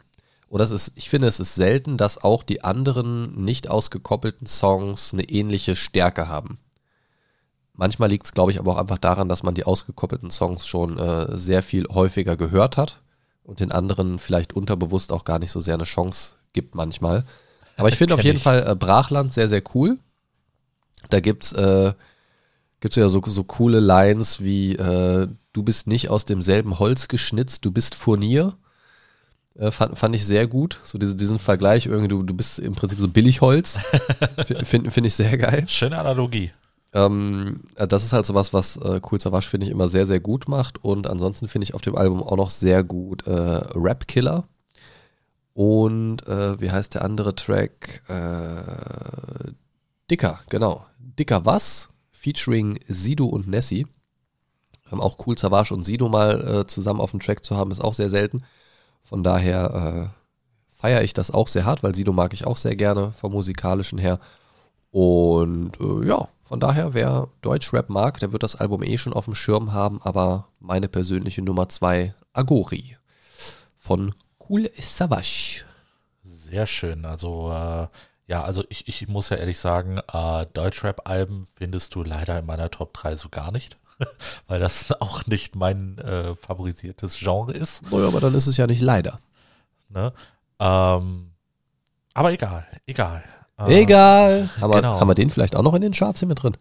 oder 0.49 0.65
es 0.65 0.71
ist, 0.71 0.93
ich 0.97 1.09
finde, 1.09 1.27
es 1.27 1.41
ist 1.41 1.55
selten, 1.55 1.97
dass 1.97 2.23
auch 2.23 2.43
die 2.43 2.63
anderen 2.63 3.45
nicht 3.45 3.69
ausgekoppelten 3.69 4.47
Songs 4.47 5.13
eine 5.13 5.25
ähnliche 5.25 5.75
Stärke 5.75 6.29
haben. 6.29 6.59
Manchmal 7.73 8.09
liegt 8.09 8.27
es, 8.27 8.33
glaube 8.33 8.53
ich, 8.53 8.59
aber 8.59 8.73
auch 8.73 8.79
einfach 8.79 8.99
daran, 8.99 9.29
dass 9.29 9.43
man 9.43 9.55
die 9.55 9.65
ausgekoppelten 9.65 10.31
Songs 10.31 10.67
schon 10.67 10.99
äh, 10.99 11.37
sehr 11.37 11.63
viel 11.63 11.87
häufiger 11.89 12.37
gehört 12.37 12.77
hat 12.77 13.01
und 13.43 13.61
den 13.61 13.71
anderen 13.71 14.19
vielleicht 14.19 14.55
unterbewusst 14.55 15.13
auch 15.13 15.25
gar 15.25 15.39
nicht 15.39 15.51
so 15.51 15.61
sehr 15.61 15.75
eine 15.75 15.85
Chance 15.85 16.37
gibt 16.53 16.75
manchmal. 16.75 17.25
Aber 17.77 17.89
ich 17.89 17.97
finde 17.99 18.15
auf 18.15 18.25
jeden 18.25 18.39
ich. 18.39 18.43
Fall 18.43 18.67
äh, 18.67 18.75
Brachland 18.75 19.33
sehr, 19.33 19.49
sehr 19.49 19.63
cool. 19.75 19.99
Da 21.11 21.21
gibt's 21.21 21.53
äh, 21.53 21.93
gibt's 22.81 22.97
ja 22.97 23.09
so, 23.09 23.23
so 23.25 23.45
coole 23.45 23.81
Lines 23.81 24.43
wie 24.43 24.77
äh, 24.77 25.29
du 25.53 25.63
bist 25.63 25.87
nicht 25.87 26.11
aus 26.11 26.25
demselben 26.25 26.79
Holz 26.79 27.09
geschnitzt, 27.09 27.65
du 27.65 27.73
bist 27.73 27.95
Furnier. 27.95 28.57
Äh, 29.59 29.71
fand, 29.71 29.97
fand 29.97 30.15
ich 30.15 30.27
sehr 30.27 30.47
gut. 30.47 30.81
So 30.85 30.99
diese, 30.99 31.17
diesen 31.17 31.39
Vergleich, 31.39 31.87
irgendwie, 31.87 32.09
du, 32.09 32.23
du 32.23 32.35
bist 32.35 32.59
im 32.59 32.75
Prinzip 32.75 33.01
so 33.01 33.09
Billigholz. 33.09 33.79
Finde 34.65 34.91
find 34.91 35.07
ich 35.07 35.15
sehr 35.15 35.39
geil. 35.39 35.65
Schöne 35.67 35.99
Analogie. 35.99 36.51
Ähm, 36.93 37.61
äh, 37.77 37.87
das 37.87 38.05
ist 38.05 38.13
halt 38.13 38.27
sowas, 38.27 38.53
was 38.53 38.77
äh, 38.77 39.01
Cool 39.11 39.21
Savage, 39.21 39.47
finde 39.47 39.67
ich, 39.67 39.73
immer 39.73 39.89
sehr, 39.89 40.07
sehr 40.07 40.21
gut 40.21 40.49
macht. 40.49 40.85
Und 40.85 41.07
ansonsten 41.07 41.49
finde 41.49 41.65
ich 41.65 41.75
auf 41.75 41.81
dem 41.81 41.97
Album 41.97 42.23
auch 42.23 42.37
noch 42.37 42.51
sehr 42.51 42.85
gut 42.85 43.27
äh, 43.27 43.33
Rap 43.75 44.07
Killer. 44.07 44.45
Und 45.55 46.27
äh, 46.29 46.61
wie 46.61 46.71
heißt 46.71 46.95
der 46.95 47.05
andere 47.05 47.35
Track? 47.35 48.03
Äh, 48.09 49.53
Dicker, 50.11 50.41
genau. 50.51 50.85
Dicker 51.19 51.45
was? 51.45 51.89
Featuring 52.13 52.79
Sido 52.89 53.27
und 53.27 53.49
Nessie. 53.49 53.87
Haben 54.91 55.01
auch 55.01 55.17
Cool 55.27 55.37
Savage 55.37 55.75
und 55.75 55.85
Sido 55.85 56.09
mal 56.09 56.61
äh, 56.61 56.67
zusammen 56.67 57.01
auf 57.01 57.11
dem 57.11 57.21
Track 57.21 57.45
zu 57.45 57.57
haben, 57.57 57.71
ist 57.71 57.81
auch 57.81 57.95
sehr 57.95 58.11
selten. 58.11 58.45
Von 59.03 59.23
daher 59.23 60.13
äh, 60.13 60.75
feiere 60.75 61.03
ich 61.03 61.15
das 61.15 61.31
auch 61.31 61.49
sehr 61.49 61.65
hart, 61.65 61.83
weil 61.83 61.95
Sido 61.95 62.13
mag 62.13 62.33
ich 62.33 62.47
auch 62.47 62.57
sehr 62.57 62.77
gerne 62.77 63.13
vom 63.13 63.33
musikalischen 63.33 63.99
her. 63.99 64.21
Und 64.91 65.79
äh, 65.81 66.07
ja, 66.07 66.29
von 66.45 66.61
daher, 66.61 66.95
wer 66.95 67.29
Deutschrap 67.43 67.91
mag, 67.91 68.21
der 68.21 68.33
wird 68.33 68.43
das 68.43 68.55
Album 68.55 68.83
eh 68.83 68.99
schon 68.99 69.13
auf 69.13 69.25
dem 69.25 69.35
Schirm 69.35 69.73
haben, 69.73 70.01
aber 70.03 70.49
meine 70.61 70.89
persönliche 70.89 71.43
Nummer 71.43 71.69
zwei, 71.69 72.15
Agori 72.33 72.97
von 73.77 74.15
Cool 74.49 74.71
Savage. 74.81 75.65
Sehr 76.23 76.67
schön. 76.67 77.05
Also, 77.05 77.51
äh, 77.53 77.89
ja, 78.27 78.43
also 78.43 78.65
ich, 78.69 78.89
ich 78.89 79.07
muss 79.09 79.29
ja 79.29 79.37
ehrlich 79.37 79.59
sagen, 79.59 79.99
äh, 80.13 80.47
Deutschrap-Alben 80.53 81.47
findest 81.57 81.95
du 81.95 82.03
leider 82.03 82.39
in 82.39 82.47
meiner 82.47 82.71
Top 82.71 82.95
3 82.95 83.17
so 83.17 83.29
gar 83.29 83.53
nicht. 83.53 83.77
weil 84.47 84.61
das 84.61 84.93
auch 85.01 85.27
nicht 85.27 85.57
mein 85.57 85.99
äh, 85.99 86.35
favorisiertes 86.35 87.19
Genre 87.19 87.53
ist. 87.53 87.91
Naja, 87.91 88.09
aber 88.09 88.21
dann 88.21 88.35
ist 88.35 88.47
es 88.47 88.57
ja 88.57 88.67
nicht 88.67 88.83
leider. 88.83 89.21
Ne? 89.89 90.13
Ähm, 90.59 91.33
aber 92.15 92.33
egal, 92.33 92.67
egal. 92.87 93.23
Äh, 93.59 93.83
egal. 93.83 94.51
Haben, 94.61 94.73
genau. 94.73 94.95
wir, 94.95 95.01
haben 95.01 95.09
wir 95.09 95.15
den 95.15 95.31
vielleicht 95.31 95.57
auch 95.57 95.63
noch 95.63 95.75
in 95.75 95.83
den 95.83 95.93
Charts 95.93 96.21
hier 96.21 96.29
mit 96.29 96.43
drin? 96.43 96.57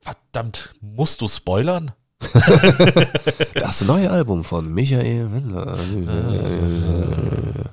Verdammt, 0.00 0.74
musst 0.80 1.20
du 1.20 1.28
spoilern? 1.28 1.92
das 3.54 3.82
neue 3.82 4.10
Album 4.10 4.44
von 4.44 4.72
Michael 4.72 5.32
Wendler. 5.32 5.78
Äh, 5.78 6.06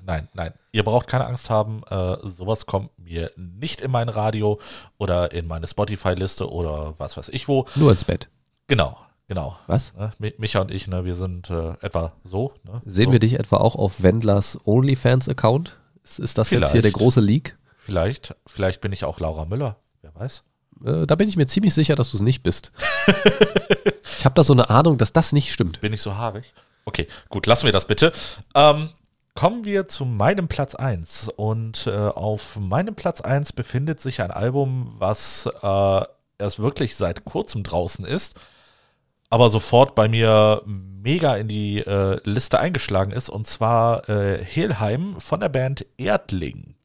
nein, 0.05 0.27
nein. 0.33 0.53
Ihr 0.71 0.83
braucht 0.83 1.07
keine 1.07 1.25
Angst 1.25 1.49
haben. 1.49 1.81
Äh, 1.89 2.17
sowas 2.23 2.65
kommt 2.65 2.91
mir 2.97 3.31
nicht 3.35 3.81
in 3.81 3.91
mein 3.91 4.09
Radio 4.09 4.59
oder 4.97 5.31
in 5.31 5.47
meine 5.47 5.67
Spotify-Liste 5.67 6.51
oder 6.51 6.93
was 6.97 7.17
weiß 7.17 7.29
ich 7.29 7.47
wo. 7.47 7.65
Nur 7.75 7.91
ins 7.91 8.05
Bett. 8.05 8.29
Genau, 8.67 8.97
genau. 9.27 9.57
Was? 9.67 9.93
Ne, 9.95 10.33
Micha 10.37 10.61
und 10.61 10.71
ich, 10.71 10.87
ne, 10.87 11.05
wir 11.05 11.15
sind 11.15 11.49
äh, 11.49 11.73
etwa 11.81 12.13
so. 12.23 12.53
Ne? 12.63 12.81
Sehen 12.85 13.07
so. 13.07 13.11
wir 13.13 13.19
dich 13.19 13.39
etwa 13.39 13.57
auch 13.57 13.75
auf 13.75 14.03
Wendlers 14.03 14.57
OnlyFans-Account? 14.65 15.79
Ist, 16.03 16.19
ist, 16.19 16.37
das 16.37 16.49
vielleicht, 16.49 16.63
jetzt 16.63 16.71
hier 16.73 16.81
der 16.81 16.91
große 16.91 17.21
Leak? 17.21 17.57
Vielleicht. 17.77 18.35
Vielleicht 18.45 18.81
bin 18.81 18.91
ich 18.91 19.03
auch 19.03 19.19
Laura 19.19 19.45
Müller. 19.45 19.77
Wer 20.01 20.13
weiß. 20.15 20.43
Äh, 20.85 21.05
da 21.05 21.15
bin 21.15 21.29
ich 21.29 21.35
mir 21.35 21.47
ziemlich 21.47 21.73
sicher, 21.73 21.95
dass 21.95 22.11
du 22.11 22.17
es 22.17 22.23
nicht 22.23 22.43
bist. 22.43 22.71
ich 24.17 24.25
habe 24.25 24.35
da 24.35 24.43
so 24.43 24.53
eine 24.53 24.69
Ahnung, 24.69 24.97
dass 24.97 25.13
das 25.13 25.31
nicht 25.31 25.51
stimmt. 25.51 25.81
Bin 25.81 25.93
ich 25.93 26.01
so 26.01 26.15
haarig? 26.15 26.53
Okay, 26.85 27.07
gut, 27.29 27.45
lassen 27.45 27.65
wir 27.65 27.71
das 27.71 27.85
bitte. 27.85 28.11
Ähm, 28.55 28.89
kommen 29.35 29.63
wir 29.63 29.87
zu 29.87 30.05
meinem 30.05 30.47
Platz 30.47 30.75
1. 30.75 31.29
Und 31.35 31.87
äh, 31.87 31.91
auf 31.91 32.57
meinem 32.57 32.95
Platz 32.95 33.21
1 33.21 33.53
befindet 33.53 34.01
sich 34.01 34.21
ein 34.21 34.31
Album, 34.31 34.95
was 34.97 35.47
äh, 35.61 36.01
erst 36.39 36.59
wirklich 36.59 36.95
seit 36.95 37.25
kurzem 37.25 37.63
draußen 37.63 38.05
ist, 38.05 38.39
aber 39.29 39.49
sofort 39.49 39.93
bei 39.93 40.07
mir 40.07 40.63
mega 40.65 41.35
in 41.35 41.47
die 41.47 41.79
äh, 41.79 42.19
Liste 42.23 42.59
eingeschlagen 42.59 43.11
ist. 43.11 43.29
Und 43.29 43.45
zwar 43.45 44.09
äh, 44.09 44.43
Helheim 44.43 45.19
von 45.19 45.39
der 45.39 45.49
Band 45.49 45.85
Erdling. 45.97 46.75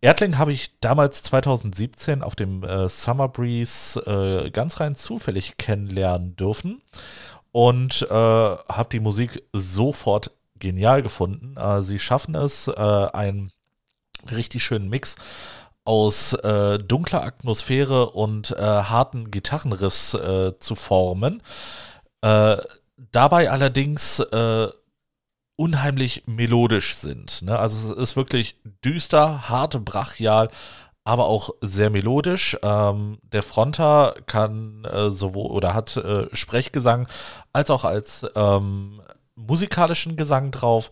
Erdling 0.00 0.38
habe 0.38 0.52
ich 0.52 0.78
damals 0.80 1.22
2017 1.22 2.22
auf 2.22 2.36
dem 2.36 2.62
äh, 2.62 2.88
Summer 2.88 3.28
Breeze 3.28 3.98
äh, 4.00 4.50
ganz 4.50 4.80
rein 4.80 4.94
zufällig 4.94 5.56
kennenlernen 5.56 6.36
dürfen 6.36 6.82
und 7.52 8.02
äh, 8.02 8.14
habe 8.14 8.88
die 8.92 9.00
Musik 9.00 9.42
sofort 9.52 10.30
genial 10.58 11.02
gefunden. 11.02 11.56
Äh, 11.56 11.82
sie 11.82 11.98
schaffen 11.98 12.34
es, 12.34 12.68
äh, 12.68 12.72
einen 12.74 13.52
richtig 14.30 14.62
schönen 14.64 14.88
Mix 14.88 15.16
aus 15.84 16.32
äh, 16.34 16.78
dunkler 16.78 17.22
Atmosphäre 17.22 18.10
und 18.10 18.50
harten 18.50 19.30
Gitarrenriffs 19.30 20.10
zu 20.10 20.74
formen. 20.74 21.42
dabei 22.20 23.50
allerdings 23.50 24.20
unheimlich 25.56 26.24
melodisch 26.26 26.94
sind. 26.96 27.42
Ne? 27.42 27.58
Also 27.58 27.92
es 27.92 27.98
ist 27.98 28.16
wirklich 28.16 28.56
düster, 28.84 29.48
hart, 29.48 29.84
brachial, 29.84 30.48
aber 31.04 31.26
auch 31.26 31.50
sehr 31.60 31.88
melodisch. 31.88 32.56
Ähm, 32.62 33.18
der 33.22 33.42
Fronter 33.42 34.14
kann 34.26 34.84
äh, 34.84 35.10
sowohl 35.10 35.50
oder 35.50 35.72
hat 35.72 35.96
äh, 35.96 36.26
Sprechgesang 36.32 37.08
als 37.52 37.70
auch 37.70 37.84
als 37.84 38.26
ähm, 38.34 39.00
musikalischen 39.36 40.16
Gesang 40.16 40.50
drauf. 40.50 40.90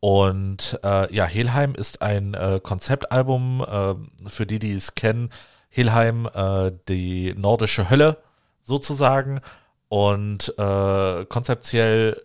Und 0.00 0.80
äh, 0.82 1.14
ja, 1.14 1.26
Helheim 1.26 1.74
ist 1.74 2.00
ein 2.00 2.32
äh, 2.34 2.58
Konzeptalbum, 2.62 3.60
äh, 3.60 4.28
für 4.30 4.46
die, 4.46 4.58
die 4.58 4.72
es 4.72 4.94
kennen. 4.94 5.30
Helheim, 5.68 6.26
äh, 6.32 6.72
die 6.88 7.34
nordische 7.36 7.90
Hölle 7.90 8.16
sozusagen. 8.62 9.40
Und 9.88 10.54
konzeptiell 10.56 12.22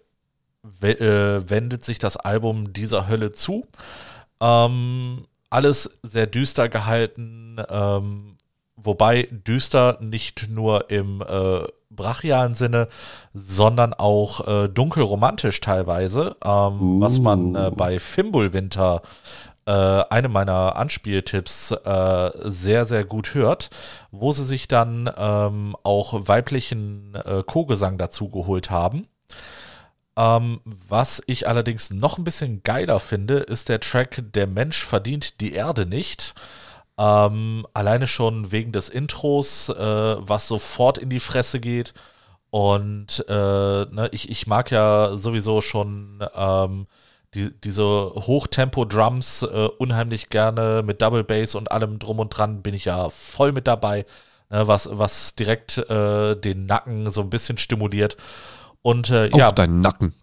wendet 0.80 1.86
sich 1.86 2.00
das 2.00 2.18
Album 2.18 2.74
dieser 2.74 3.08
Hölle 3.08 3.32
zu. 3.32 3.66
Ähm, 4.42 5.26
alles 5.50 5.98
sehr 6.04 6.28
düster 6.28 6.70
gehalten, 6.70 7.58
ähm, 7.70 8.38
wobei 8.76 9.30
düster 9.32 9.98
nicht 10.02 10.50
nur 10.50 10.90
im 10.90 11.22
äh, 11.22 11.64
brachialen 11.90 12.56
Sinne, 12.56 12.88
sondern 13.34 13.94
auch 13.94 14.46
äh, 14.48 14.68
dunkelromantisch 14.68 15.62
teilweise, 15.62 16.36
ähm, 16.44 16.98
uh. 16.98 17.02
was 17.02 17.20
man 17.20 17.56
äh, 17.56 17.72
bei 17.74 18.00
Fimbulwinter, 18.00 19.02
äh, 19.66 19.72
einem 19.72 20.32
meiner 20.32 20.76
Anspieltipps, 20.76 21.72
äh, 21.72 22.32
sehr, 22.44 22.86
sehr 22.86 23.04
gut 23.04 23.34
hört, 23.34 23.70
wo 24.12 24.32
sie 24.32 24.46
sich 24.46 24.68
dann 24.68 25.10
ähm, 25.18 25.76
auch 25.84 26.28
weiblichen 26.28 27.16
äh, 27.16 27.44
Chorgesang 27.44 27.98
dazu 27.98 28.30
geholt 28.30 28.70
haben. 28.70 29.08
Ähm, 30.18 30.62
was 30.66 31.22
ich 31.28 31.48
allerdings 31.48 31.92
noch 31.92 32.18
ein 32.18 32.24
bisschen 32.24 32.64
geiler 32.64 33.00
finde, 33.00 33.36
ist 33.40 33.70
der 33.70 33.80
Track 33.82 34.24
Der 34.34 34.48
Mensch 34.48 34.86
verdient 34.86 35.42
die 35.42 35.54
Erde 35.54 35.86
nicht. 35.86 36.36
Ähm, 36.98 37.68
alleine 37.74 38.08
schon 38.08 38.52
wegen 38.52 38.72
des 38.72 38.90
Intros, 38.90 39.70
äh, 39.70 39.76
was 39.76 40.48
sofort 40.48 40.98
in 40.98 41.10
die 41.10 41.20
Fresse 41.20 41.60
geht. 41.60 41.94
Und 42.50 43.26
äh, 43.28 43.34
ne, 43.34 44.10
ich, 44.12 44.30
ich 44.30 44.48
mag 44.48 44.72
ja 44.72 45.18
sowieso 45.18 45.62
schon 45.62 46.26
ähm, 46.36 46.88
die, 47.34 47.52
diese 47.62 47.84
Hochtempo-Drums 47.84 49.44
äh, 49.44 49.68
unheimlich 49.78 50.30
gerne 50.30 50.82
mit 50.86 51.02
Double 51.02 51.26
Bass 51.26 51.56
und 51.56 51.72
allem 51.72 52.00
drum 52.00 52.20
und 52.20 52.30
dran 52.30 52.62
bin 52.62 52.74
ich 52.74 52.86
ja 52.86 53.10
voll 53.10 53.52
mit 53.52 53.68
dabei, 53.68 54.06
ne, 54.50 54.66
was, 54.68 54.88
was 54.92 55.36
direkt 55.36 55.78
äh, 55.90 56.36
den 56.38 56.66
Nacken 56.66 57.12
so 57.12 57.20
ein 57.22 57.30
bisschen 57.30 57.58
stimuliert. 57.58 58.16
Und 58.86 59.10
äh, 59.10 59.32
Auf 59.32 59.40
ja, 59.40 59.52
deinen 59.52 59.82
Nacken. 59.82 60.14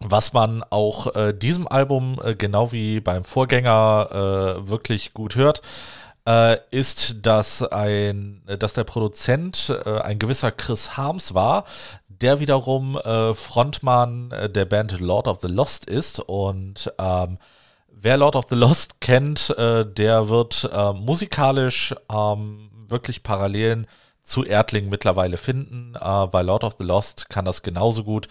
Was 0.00 0.32
man 0.32 0.64
auch 0.70 1.14
äh, 1.14 1.32
diesem 1.32 1.68
Album, 1.68 2.20
äh, 2.24 2.34
genau 2.34 2.72
wie 2.72 2.98
beim 2.98 3.22
Vorgänger, 3.22 4.08
äh, 4.10 4.68
wirklich 4.68 5.14
gut 5.14 5.36
hört, 5.36 5.62
äh, 6.26 6.56
ist, 6.72 7.24
dass 7.24 7.62
ein, 7.62 8.42
dass 8.58 8.72
der 8.72 8.82
Produzent 8.82 9.72
äh, 9.86 10.00
ein 10.00 10.18
gewisser 10.18 10.50
Chris 10.50 10.96
Harms 10.96 11.32
war, 11.34 11.64
der 12.08 12.40
wiederum 12.40 12.98
Frontmann 13.34 14.32
der 14.52 14.64
Band 14.64 15.00
Lord 15.00 15.26
of 15.26 15.40
the 15.40 15.48
Lost 15.48 15.84
ist. 15.84 16.20
Und 16.20 16.92
ähm, 16.98 17.38
wer 17.88 18.16
Lord 18.16 18.34
of 18.34 18.46
the 18.48 18.54
Lost 18.54 19.00
kennt, 19.00 19.52
der 19.58 20.28
wird 20.28 20.70
musikalisch 20.94 21.96
ähm, 22.08 22.70
wirklich 22.86 23.24
Parallelen 23.24 23.88
zu 24.22 24.44
Erdling 24.44 24.88
mittlerweile 24.88 25.36
finden. 25.36 25.94
Äh, 25.94 26.26
bei 26.26 26.42
Lord 26.42 26.64
of 26.64 26.76
the 26.78 26.84
Lost 26.84 27.28
kann 27.28 27.44
das 27.44 27.62
genauso 27.62 28.04
gut 28.04 28.28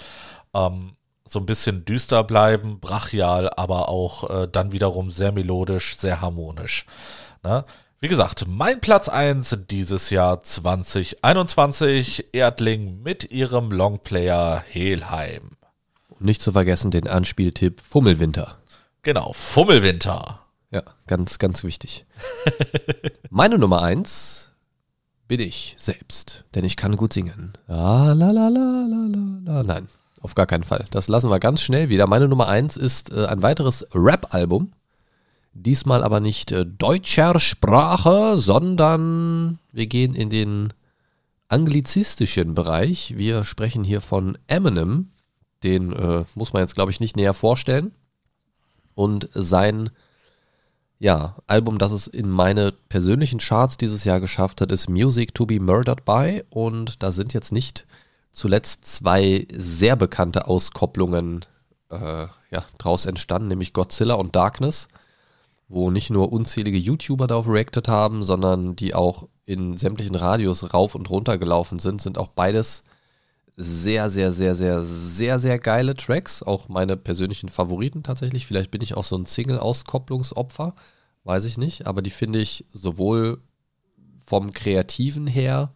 ähm, 0.54 0.94
so 1.26 1.40
ein 1.40 1.46
bisschen 1.46 1.86
düster 1.86 2.24
bleiben, 2.24 2.80
brachial, 2.80 3.50
aber 3.56 3.90
auch 3.90 4.30
äh, 4.30 4.48
dann 4.52 4.72
wiederum 4.72 5.12
sehr 5.12 5.32
melodisch, 5.32 5.96
sehr 5.98 6.22
harmonisch. 6.22 6.86
Ne? 7.44 7.66
Wie 8.00 8.08
gesagt, 8.08 8.46
mein 8.48 8.82
Platz 8.82 9.10
1 9.10 9.60
dieses 9.70 10.10
Jahr 10.10 10.44
2021, 10.44 12.34
Erdling 12.34 13.02
mit 13.02 13.32
ihrem 13.32 13.72
Longplayer 13.72 14.64
Helheim. 14.68 15.52
Nicht 16.20 16.42
zu 16.42 16.52
vergessen 16.52 16.92
den 16.92 17.08
Anspieltipp 17.08 17.80
Fummelwinter. 17.80 18.58
Genau, 19.04 19.34
Fummelwinter. 19.34 20.40
Ja, 20.72 20.84
ganz, 21.08 21.40
ganz 21.40 21.64
wichtig. 21.64 22.06
Meine 23.30 23.58
Nummer 23.58 23.82
1 23.82 24.51
bin 25.32 25.40
ich 25.40 25.76
selbst, 25.78 26.44
denn 26.56 26.66
ich 26.66 26.76
kann 26.76 26.98
gut 26.98 27.14
singen. 27.14 27.54
Ah, 27.70 28.12
la, 28.12 28.32
la, 28.32 28.50
la, 28.50 28.86
la, 28.86 29.08
la, 29.08 29.40
la. 29.46 29.64
Nein. 29.64 29.88
auf 30.20 30.36
gar 30.36 30.46
keinen 30.46 30.66
Fall. 30.66 30.86
Das 30.92 31.08
lassen 31.08 31.30
wir 31.30 31.40
ganz 31.40 31.62
schnell 31.62 31.88
wieder. 31.88 32.06
Meine 32.06 32.28
Nummer 32.28 32.50
eins 32.50 32.76
ist 32.76 33.14
äh, 33.14 33.28
ein 33.28 33.42
weiteres 33.42 33.88
Rap-Album. 33.94 34.74
Diesmal 35.54 36.04
aber 36.04 36.20
nicht 36.20 36.52
äh, 36.52 36.66
deutscher 36.66 37.40
Sprache, 37.40 38.38
sondern 38.40 39.58
wir 39.72 39.88
gehen 39.88 40.16
in 40.16 40.30
den 40.30 40.74
anglizistischen 41.48 42.54
Bereich. 42.54 43.14
Wir 43.16 43.46
sprechen 43.46 43.86
hier 43.86 44.02
von 44.02 44.38
Eminem. 44.48 45.12
Den 45.64 45.94
äh, 45.94 46.26
muss 46.36 46.52
man 46.52 46.62
jetzt, 46.62 46.76
glaube 46.76 46.92
ich, 46.92 47.00
nicht 47.00 47.16
näher 47.16 47.34
vorstellen. 47.34 47.94
Und 48.96 49.30
sein 49.34 49.92
ja, 51.02 51.36
Album, 51.48 51.80
das 51.80 51.92
es 51.92 52.06
in 52.06 52.30
meine 52.30 52.72
persönlichen 52.72 53.40
Charts 53.40 53.76
dieses 53.76 54.04
Jahr 54.04 54.20
geschafft 54.20 54.62
hat, 54.62 54.72
ist 54.72 54.88
Music 54.88 55.34
to 55.34 55.48
be 55.48 55.60
Murdered 55.60 56.06
by. 56.06 56.44
Und 56.52 57.02
da 57.02 57.12
sind 57.12 57.34
jetzt 57.34 57.52
nicht 57.52 57.88
zuletzt 58.32 58.86
zwei 58.86 59.48
sehr 59.52 59.96
bekannte 59.96 60.46
Auskopplungen 60.46 61.44
äh, 61.90 62.28
ja, 62.52 62.66
draus 62.78 63.08
entstanden, 63.08 63.48
nämlich 63.48 63.74
Godzilla 63.74 64.14
und 64.14 64.36
Darkness, 64.36 64.90
wo 65.68 65.90
nicht 65.90 66.12
nur 66.12 66.32
unzählige 66.32 66.78
YouTuber 66.78 67.26
darauf 67.26 67.48
reacted 67.48 67.88
haben, 67.88 68.22
sondern 68.22 68.76
die 68.76 68.94
auch 68.94 69.28
in 69.44 69.80
sämtlichen 69.80 70.14
Radios 70.14 70.72
rauf 70.72 70.94
und 70.94 71.10
runter 71.10 71.40
gelaufen 71.40 71.80
sind, 71.80 72.00
sind 72.00 72.20
auch 72.20 72.28
beides 72.28 72.84
sehr, 73.62 74.10
sehr, 74.10 74.32
sehr, 74.32 74.56
sehr, 74.56 74.84
sehr, 74.84 75.40
sehr 75.40 75.60
geile 75.60 75.96
Tracks. 75.96 76.44
Auch 76.44 76.70
meine 76.70 76.98
persönlichen 76.98 77.50
Favoriten 77.50 78.04
tatsächlich. 78.04 78.46
Vielleicht 78.46 78.72
bin 78.72 78.82
ich 78.82 78.96
auch 78.96 79.04
so 79.04 79.16
ein 79.16 79.26
Single-Auskopplungsopfer, 79.26 80.76
weiß 81.24 81.46
ich 81.46 81.58
nicht. 81.58 81.88
Aber 81.88 82.02
die 82.02 82.10
finde 82.10 82.40
ich 82.40 82.66
sowohl 82.72 83.42
vom 84.26 84.52
Kreativen 84.54 85.28
her 85.28 85.74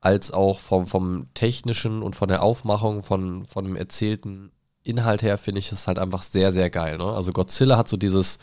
als 0.00 0.30
auch 0.30 0.60
vom, 0.60 0.86
vom 0.86 1.28
Technischen 1.34 2.02
und 2.02 2.16
von 2.16 2.28
der 2.28 2.42
Aufmachung, 2.42 3.02
von, 3.02 3.44
von 3.44 3.64
dem 3.64 3.76
erzählten 3.76 4.52
Inhalt 4.82 5.22
her, 5.22 5.36
finde 5.36 5.58
ich 5.58 5.72
es 5.72 5.86
halt 5.86 5.98
einfach 5.98 6.22
sehr, 6.22 6.52
sehr 6.52 6.70
geil. 6.70 6.96
Ne? 6.98 7.04
Also 7.04 7.32
Godzilla 7.32 7.76
hat 7.76 7.88
so 7.88 7.96
dieses, 7.96 8.38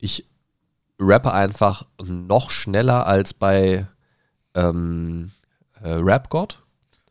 ich 0.00 0.26
rappe 0.98 1.32
einfach 1.32 1.86
noch 2.04 2.50
schneller 2.50 3.06
als 3.06 3.34
bei 3.34 3.86
ähm, 4.54 5.32
äh, 5.82 5.94
Rap 5.94 6.30
God 6.30 6.62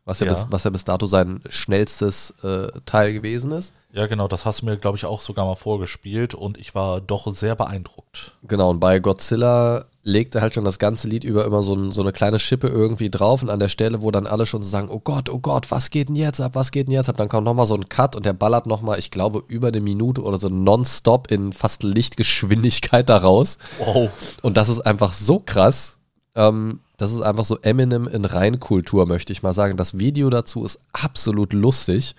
was 0.04 0.20
ja, 0.20 0.26
ja. 0.26 0.32
Bis, 0.32 0.46
was 0.50 0.64
ja 0.64 0.70
bis 0.70 0.84
dato 0.84 1.06
sein 1.06 1.40
schnellstes 1.48 2.34
äh, 2.42 2.68
Teil 2.86 3.12
gewesen 3.12 3.52
ist. 3.52 3.72
Ja, 3.92 4.06
genau, 4.06 4.26
das 4.26 4.46
hast 4.46 4.62
du 4.62 4.66
mir, 4.66 4.78
glaube 4.78 4.96
ich, 4.96 5.04
auch 5.04 5.20
sogar 5.20 5.44
mal 5.44 5.54
vorgespielt 5.54 6.34
und 6.34 6.56
ich 6.56 6.74
war 6.74 7.02
doch 7.02 7.32
sehr 7.34 7.54
beeindruckt. 7.54 8.32
Genau, 8.42 8.70
und 8.70 8.80
bei 8.80 9.00
Godzilla 9.00 9.84
legte 10.02 10.40
halt 10.40 10.54
schon 10.54 10.64
das 10.64 10.78
ganze 10.78 11.08
Lied 11.08 11.24
über 11.24 11.44
immer 11.44 11.62
so, 11.62 11.74
ein, 11.74 11.92
so 11.92 12.00
eine 12.00 12.12
kleine 12.12 12.38
Schippe 12.38 12.68
irgendwie 12.68 13.10
drauf 13.10 13.42
und 13.42 13.50
an 13.50 13.60
der 13.60 13.68
Stelle, 13.68 14.00
wo 14.00 14.10
dann 14.10 14.26
alle 14.26 14.46
schon 14.46 14.62
so 14.62 14.68
sagen, 14.68 14.88
oh 14.90 14.98
Gott, 14.98 15.28
oh 15.28 15.38
Gott, 15.38 15.70
was 15.70 15.90
geht 15.90 16.08
denn 16.08 16.16
jetzt 16.16 16.40
ab, 16.40 16.52
was 16.54 16.70
geht 16.70 16.88
denn 16.88 16.94
jetzt 16.94 17.10
ab, 17.10 17.18
dann 17.18 17.28
kommt 17.28 17.44
nochmal 17.44 17.66
so 17.66 17.74
ein 17.74 17.88
Cut 17.88 18.16
und 18.16 18.24
der 18.24 18.32
ballert 18.32 18.66
nochmal, 18.66 18.98
ich 18.98 19.10
glaube, 19.10 19.44
über 19.46 19.68
eine 19.68 19.80
Minute 19.80 20.22
oder 20.22 20.38
so 20.38 20.48
nonstop 20.48 21.30
in 21.30 21.52
fast 21.52 21.82
Lichtgeschwindigkeit 21.82 23.10
da 23.10 23.18
raus. 23.18 23.58
Wow. 23.78 24.10
Und 24.40 24.56
das 24.56 24.70
ist 24.70 24.80
einfach 24.80 25.12
so 25.12 25.38
krass, 25.38 25.98
ähm, 26.34 26.80
das 27.02 27.10
ist 27.10 27.20
einfach 27.20 27.44
so 27.44 27.58
Eminem 27.58 28.06
in 28.06 28.24
Reinkultur, 28.24 29.06
möchte 29.06 29.32
ich 29.32 29.42
mal 29.42 29.52
sagen. 29.52 29.76
Das 29.76 29.98
Video 29.98 30.30
dazu 30.30 30.64
ist 30.64 30.78
absolut 30.92 31.52
lustig. 31.52 32.14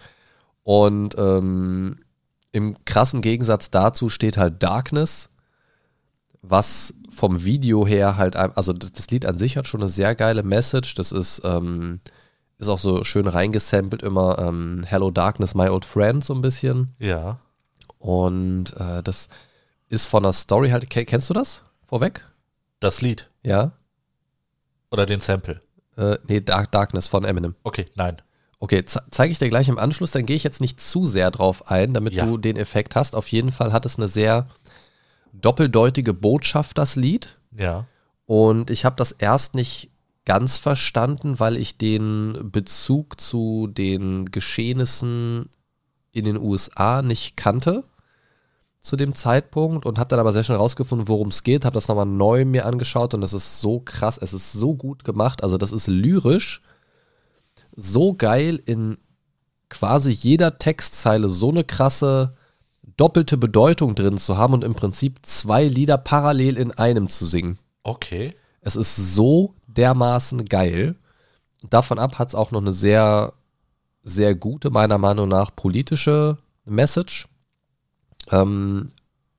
Und 0.64 1.16
ähm, 1.18 2.00
im 2.52 2.76
krassen 2.84 3.22
Gegensatz 3.22 3.72
dazu 3.72 4.10
steht 4.10 4.36
halt 4.36 4.62
Darkness, 4.62 5.30
was 6.42 6.94
vom 7.10 7.46
Video 7.46 7.88
her 7.88 8.18
halt, 8.18 8.36
also 8.36 8.74
das 8.74 9.10
Lied 9.10 9.26
an 9.26 9.38
sich 9.38 9.56
hat 9.56 9.70
schon 9.70 9.80
eine 9.80 9.90
sehr 9.90 10.16
geile 10.16 10.44
Message. 10.44 10.96
Das 10.96 11.14
ist, 11.14 11.42
ähm, 11.46 12.02
ist 12.58 12.68
auch 12.68 12.80
so 12.80 13.06
schön 13.06 13.28
reingesampelt 13.28 14.04
immer 14.04 14.38
ähm, 14.38 14.84
Hello 14.86 15.12
Darkness, 15.12 15.56
My 15.56 15.70
Old 15.70 15.86
Friend 15.86 16.22
so 16.26 16.34
ein 16.36 16.42
bisschen. 16.42 16.94
Ja. 17.00 17.40
Und 18.00 18.76
äh, 18.76 19.02
das 19.02 19.30
ist 19.88 20.08
von 20.08 20.24
der 20.24 20.34
Story 20.34 20.72
halt, 20.72 20.90
kennst 20.90 21.30
du 21.30 21.34
das 21.34 21.62
vorweg? 21.86 22.26
Das 22.82 23.00
Lied? 23.00 23.30
Ja. 23.44 23.72
Oder 24.94 25.08
den 25.08 25.20
Sample? 25.22 25.60
Äh, 25.98 26.18
nee, 26.28 26.40
Dark 26.40 26.72
Darkness 26.72 27.08
von 27.08 27.26
Eminem. 27.26 27.56
Okay, 27.64 27.88
nein. 27.96 28.22
Okay, 28.60 28.86
zeige 28.86 29.32
ich 29.32 29.40
dir 29.40 29.50
gleich 29.50 29.68
im 29.68 29.78
Anschluss, 29.78 30.12
dann 30.12 30.26
gehe 30.26 30.38
ich 30.38 30.44
jetzt 30.44 30.62
nicht 30.62 30.80
zu 30.80 31.06
sehr 31.06 31.32
drauf 31.32 31.70
ein, 31.70 31.94
damit 31.94 32.14
ja. 32.14 32.26
du 32.26 32.38
den 32.38 32.56
Effekt 32.56 32.96
hast. 32.96 33.14
Auf 33.16 33.28
jeden 33.28 33.52
Fall 33.52 33.74
hat 33.74 33.86
es 33.86 33.98
eine 33.98 34.08
sehr 34.08 34.48
doppeldeutige 35.34 36.14
Botschaft, 36.14 36.78
das 36.78 36.96
Lied. 36.96 37.38
Ja. 37.58 37.88
Und 38.26 38.70
ich 38.70 38.86
habe 38.86 38.96
das 38.96 39.12
erst 39.12 39.56
nicht 39.56 39.90
ganz 40.24 40.60
verstanden, 40.60 41.40
weil 41.40 41.58
ich 41.58 41.78
den 41.78 42.52
Bezug 42.52 43.20
zu 43.20 43.68
den 43.68 44.32
Geschehnissen 44.32 45.50
in 46.14 46.24
den 46.24 46.38
USA 46.38 47.02
nicht 47.02 47.36
kannte 47.36 47.84
zu 48.84 48.98
dem 48.98 49.16
Zeitpunkt 49.16 49.86
und 49.86 49.98
habe 49.98 50.10
dann 50.10 50.20
aber 50.20 50.34
sehr 50.34 50.44
schnell 50.44 50.58
rausgefunden, 50.58 51.08
worum 51.08 51.30
es 51.30 51.44
geht, 51.44 51.64
habe 51.66 51.74
das 51.74 51.88
nochmal 51.88 52.06
neu 52.06 52.46
mir 52.46 52.66
angeschaut 52.66 53.14
und 53.14 53.22
das 53.22 53.34
ist 53.34 53.62
so 53.62 53.80
krass, 53.80 54.20
es 54.22 54.34
ist 54.34 54.52
so 54.52 54.76
gut 54.76 55.06
gemacht, 55.06 55.42
also 55.42 55.58
das 55.58 55.72
ist 55.72 55.88
lyrisch 55.88 56.62
so 57.76 58.14
geil 58.14 58.62
in 58.66 58.98
quasi 59.70 60.12
jeder 60.12 60.60
Textzeile 60.60 61.30
so 61.30 61.50
eine 61.50 61.64
krasse 61.64 62.36
doppelte 62.98 63.38
Bedeutung 63.38 63.96
drin 63.96 64.18
zu 64.18 64.38
haben 64.38 64.54
und 64.54 64.64
im 64.64 64.76
Prinzip 64.76 65.20
zwei 65.24 65.64
Lieder 65.64 65.98
parallel 65.98 66.58
in 66.58 66.72
einem 66.72 67.10
zu 67.10 67.26
singen. 67.26 67.58
Okay. 67.84 68.36
Es 68.62 68.76
ist 68.76 69.16
so 69.16 69.56
dermaßen 69.68 70.46
geil. 70.46 70.96
Davon 71.70 71.98
ab 71.98 72.20
hat 72.20 72.30
es 72.30 72.36
auch 72.36 72.52
noch 72.52 72.62
eine 72.62 72.74
sehr, 72.74 73.34
sehr 74.04 74.36
gute, 74.36 74.70
meiner 74.70 74.98
Meinung 74.98 75.30
nach, 75.30 75.56
politische 75.56 76.38
Message. 76.66 77.28
Ähm, 78.32 78.86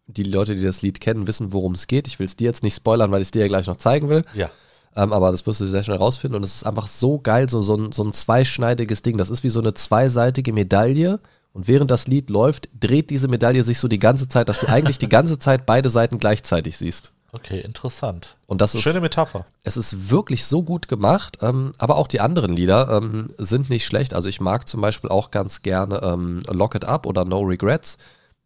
die 0.07 0.23
Leute, 0.23 0.55
die 0.55 0.63
das 0.63 0.83
Lied 0.83 1.01
kennen, 1.01 1.27
wissen, 1.27 1.53
worum 1.53 1.73
es 1.73 1.87
geht. 1.87 2.07
Ich 2.07 2.19
will 2.19 2.27
es 2.27 2.37
dir 2.37 2.45
jetzt 2.45 2.63
nicht 2.63 2.77
spoilern, 2.77 3.11
weil 3.11 3.23
ich 3.23 3.29
es 3.29 3.33
dir 3.33 3.41
ja 3.41 3.49
gleich 3.49 3.67
noch 3.67 3.77
zeigen 3.77 4.09
will. 4.09 4.25
Ja. 4.35 4.51
Ähm, 4.97 5.13
aber 5.13 5.31
das 5.33 5.47
wirst 5.47 5.61
du 5.61 5.67
sehr 5.67 5.83
schnell 5.83 5.97
rausfinden. 5.97 6.37
Und 6.37 6.45
es 6.45 6.57
ist 6.57 6.67
einfach 6.67 6.87
so 6.87 7.19
geil, 7.19 7.49
so, 7.49 7.63
so, 7.63 7.77
ein, 7.77 7.93
so 7.93 8.05
ein 8.05 8.13
zweischneidiges 8.13 9.03
Ding. 9.03 9.17
Das 9.17 9.31
ist 9.31 9.43
wie 9.43 9.49
so 9.49 9.61
eine 9.61 9.75
zweiseitige 9.75 10.53
Medaille. 10.53 11.21
Und 11.53 11.69
während 11.69 11.91
das 11.91 12.07
Lied 12.07 12.31
läuft, 12.31 12.69
dreht 12.79 13.11
diese 13.11 13.29
Medaille 13.29 13.63
sich 13.63 13.79
so 13.79 13.89
die 13.89 13.99
ganze 13.99 14.29
Zeit, 14.29 14.49
dass 14.49 14.59
du 14.59 14.69
eigentlich 14.69 14.99
die 14.99 15.09
ganze 15.09 15.39
Zeit 15.39 15.67
beide 15.67 15.89
Seiten 15.89 16.19
gleichzeitig 16.19 16.77
siehst. 16.77 17.13
Okay, 17.33 17.61
interessant. 17.61 18.37
Und 18.47 18.61
das 18.61 18.77
ist, 18.77 18.83
Schöne 18.83 19.01
Metapher. 19.01 19.45
Es 19.65 19.77
ist 19.77 20.11
wirklich 20.11 20.45
so 20.45 20.63
gut 20.63 20.87
gemacht, 20.87 21.39
ähm, 21.43 21.73
aber 21.79 21.97
auch 21.97 22.07
die 22.07 22.21
anderen 22.21 22.55
Lieder 22.55 22.91
ähm, 22.91 23.31
sind 23.39 23.71
nicht 23.71 23.87
schlecht. 23.87 24.15
Also 24.15 24.29
ich 24.29 24.41
mag 24.41 24.69
zum 24.69 24.81
Beispiel 24.81 25.11
auch 25.11 25.33
ganz 25.33 25.63
gerne 25.63 26.01
ähm, 26.05 26.43
Lock 26.49 26.77
It 26.77 26.85
Up 26.85 27.07
oder 27.07 27.25
No 27.25 27.41
Regrets 27.41 27.99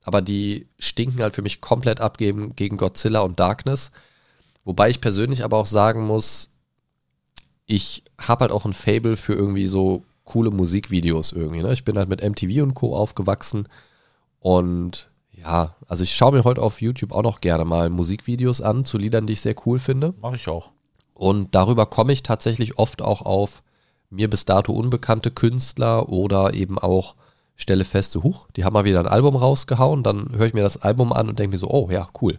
aber 0.05 0.23
die 0.23 0.67
stinken 0.79 1.23
halt 1.23 1.35
für 1.35 1.43
mich 1.43 1.61
komplett 1.61 2.01
ab 2.01 2.19
gegen 2.19 2.77
Godzilla 2.77 3.21
und 3.21 3.39
Darkness. 3.39 3.91
Wobei 4.65 4.91
ich 4.91 5.01
persönlich 5.01 5.45
aber 5.45 5.57
auch 5.57 5.67
sagen 5.67 6.07
muss, 6.07 6.51
ich 7.67 8.05
habe 8.21 8.43
halt 8.43 8.53
auch 8.53 8.65
ein 8.65 8.73
Fable 8.73 9.17
für 9.17 9.35
irgendwie 9.35 9.67
so 9.67 10.05
coole 10.25 10.51
Musikvideos 10.51 11.33
irgendwie. 11.33 11.63
Ne? 11.63 11.73
Ich 11.73 11.85
bin 11.85 11.97
halt 11.97 12.09
mit 12.09 12.23
MTV 12.23 12.63
und 12.63 12.75
Co. 12.75 12.97
aufgewachsen 12.97 13.69
und 14.41 15.11
ja, 15.33 15.77
also 15.87 16.03
ich 16.03 16.15
schaue 16.15 16.33
mir 16.33 16.45
heute 16.45 16.63
auf 16.63 16.81
YouTube 16.81 17.13
auch 17.13 17.23
noch 17.23 17.41
gerne 17.41 17.65
mal 17.65 17.91
Musikvideos 17.91 18.61
an 18.61 18.85
zu 18.85 18.99
Liedern, 18.99 19.27
die 19.27 19.35
ich 19.35 19.41
sehr 19.41 19.55
cool 19.67 19.79
finde. 19.79 20.15
Mache 20.21 20.37
ich 20.37 20.49
auch. 20.49 20.73
Und 21.15 21.55
darüber 21.55 21.87
komme 21.87 22.13
ich 22.13 22.23
tatsächlich 22.23 22.79
oft 22.79 23.03
auch 23.03 23.23
auf 23.23 23.63
mir 24.11 24.29
bis 24.29 24.45
dato 24.45 24.73
unbekannte 24.73 25.31
Künstler 25.31 26.09
oder 26.09 26.55
eben 26.55 26.79
auch 26.79 27.15
stelle 27.59 27.85
fest, 27.85 28.12
so, 28.12 28.23
huch, 28.23 28.47
die 28.57 28.64
haben 28.64 28.73
mal 28.73 28.85
wieder 28.85 29.01
ein 29.01 29.09
Album 29.09 29.37
rausgehauen, 29.37 30.03
dann 30.03 30.31
höre 30.33 30.47
ich 30.47 30.55
mir 30.55 30.62
das 30.62 30.81
Album 30.81 31.12
an 31.12 31.29
und 31.29 31.38
denke 31.38 31.53
mir 31.53 31.59
so, 31.59 31.68
oh 31.68 31.90
ja, 31.90 32.09
cool. 32.23 32.38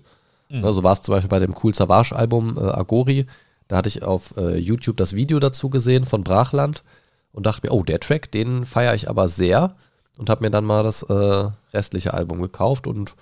Mhm. 0.50 0.62
Ne, 0.62 0.74
so 0.74 0.84
war 0.84 0.94
es 0.94 1.04
zum 1.04 1.14
Beispiel 1.14 1.30
bei 1.30 1.40
dem 1.40 1.54
Cool 1.62 1.76
Savage 1.76 2.16
Album 2.16 2.58
äh, 2.58 2.62
Agori. 2.62 3.28
Da 3.68 3.78
hatte 3.78 3.90
ich 3.90 4.02
auf 4.02 4.36
äh, 4.38 4.58
YouTube 4.58 4.98
das 4.98 5.14
Video 5.14 5.40
dazu 5.40 5.70
gesehen 5.70 6.06
von 6.06 6.24
Brachland 6.24 6.84
und 7.32 7.46
dachte 7.46 7.68
mir, 7.68 7.74
oh, 7.74 7.84
der 7.84 8.00
Track, 8.00 8.32
den 8.32 8.66
feiere 8.66 8.96
ich 8.96 9.10
aber 9.10 9.28
sehr 9.28 9.76
und 10.18 10.30
habe 10.30 10.44
mir 10.44 10.50
dann 10.50 10.66
mal 10.66 10.84
das 10.84 11.04
äh, 11.04 11.50
restliche 11.74 12.14
Album 12.14 12.42
gekauft 12.42 12.88
und 12.88 13.16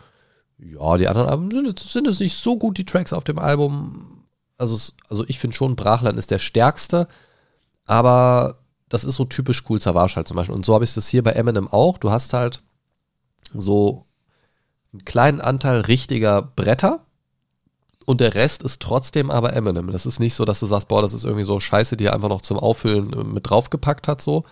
ja, 0.60 0.98
die 0.98 1.08
anderen 1.08 1.28
Alben 1.28 1.52
sind, 1.52 1.80
sind 1.80 2.08
es 2.08 2.20
nicht 2.20 2.36
so 2.36 2.58
gut, 2.58 2.78
die 2.78 2.86
Tracks 2.86 3.14
auf 3.14 3.24
dem 3.24 3.38
Album. 3.38 4.24
Also, 4.58 4.94
also 5.10 5.24
ich 5.28 5.38
finde 5.38 5.56
schon, 5.56 5.76
Brachland 5.76 6.18
ist 6.18 6.32
der 6.32 6.40
stärkste, 6.40 7.08
aber 7.86 8.58
das 8.90 9.04
ist 9.04 9.16
so 9.16 9.26
typisch 9.26 9.64
cool 9.70 9.82
Savage 9.82 10.16
halt 10.16 10.28
zum 10.28 10.38
Beispiel. 10.38 10.56
Und 10.56 10.66
so 10.66 10.74
habe 10.74 10.84
ich 10.84 10.94
das 10.94 11.08
hier 11.08 11.24
bei 11.24 11.32
Eminem 11.32 11.68
auch. 11.68 11.98
Du 11.98 12.12
hast 12.12 12.34
halt 12.34 12.62
so 13.54 14.06
einen 14.94 15.06
kleinen 15.06 15.42
Anteil 15.42 15.82
richtiger 15.82 16.42
Bretter 16.42 17.06
und 18.06 18.22
der 18.22 18.36
Rest 18.36 18.64
ist 18.64 18.82
trotzdem 18.82 19.30
aber 19.30 19.54
Eminem. 19.54 19.92
Das 19.92 20.06
ist 20.06 20.20
nicht 20.20 20.34
so, 20.34 20.46
dass 20.46 20.62
du 20.62 20.66
sagst, 20.66 20.88
boah, 20.88 21.02
das 21.02 21.14
ist 21.14 21.26
irgendwie 21.26 21.44
so 21.44 21.60
Scheiße, 21.60 21.98
die 21.98 22.06
er 22.06 22.14
einfach 22.14 22.30
noch 22.30 22.42
zum 22.42 22.58
Auffüllen 22.58 23.12
äh, 23.12 23.24
mit 23.24 23.50
draufgepackt 23.50 24.08
hat, 24.08 24.22
so. 24.22 24.46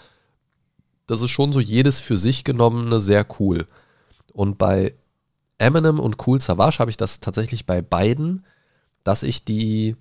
Das 1.07 1.21
ist 1.21 1.29
schon 1.29 1.53
so 1.53 1.59
jedes 1.59 2.01
für 2.01 2.17
sich 2.17 2.43
genommene 2.43 2.99
sehr 2.99 3.25
cool. 3.39 3.67
Und 4.33 4.57
bei 4.57 4.95
Eminem 5.57 5.99
und 5.99 6.17
Cool 6.25 6.41
Savage 6.41 6.79
habe 6.79 6.91
ich 6.91 6.97
das 6.97 7.21
tatsächlich 7.21 7.65
bei 7.65 7.81
beiden, 7.81 8.45
dass 9.03 9.23
ich 9.23 9.45
die 9.45 9.95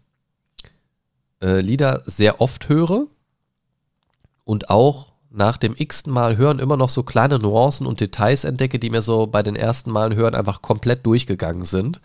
äh, 1.40 1.60
Lieder 1.60 2.02
sehr 2.06 2.40
oft 2.40 2.68
höre 2.68 3.06
und 4.44 4.70
auch 4.70 5.12
nach 5.30 5.56
dem 5.56 5.74
x-ten 5.76 6.12
Mal 6.12 6.36
hören 6.36 6.60
immer 6.60 6.76
noch 6.76 6.88
so 6.88 7.02
kleine 7.02 7.38
Nuancen 7.38 7.86
und 7.86 8.00
Details 8.00 8.44
entdecke, 8.44 8.78
die 8.78 8.90
mir 8.90 9.02
so 9.02 9.26
bei 9.26 9.42
den 9.42 9.56
ersten 9.56 9.90
Malen 9.90 10.14
hören 10.14 10.34
einfach 10.34 10.62
komplett 10.62 11.04
durchgegangen 11.04 11.64
sind. 11.64 12.00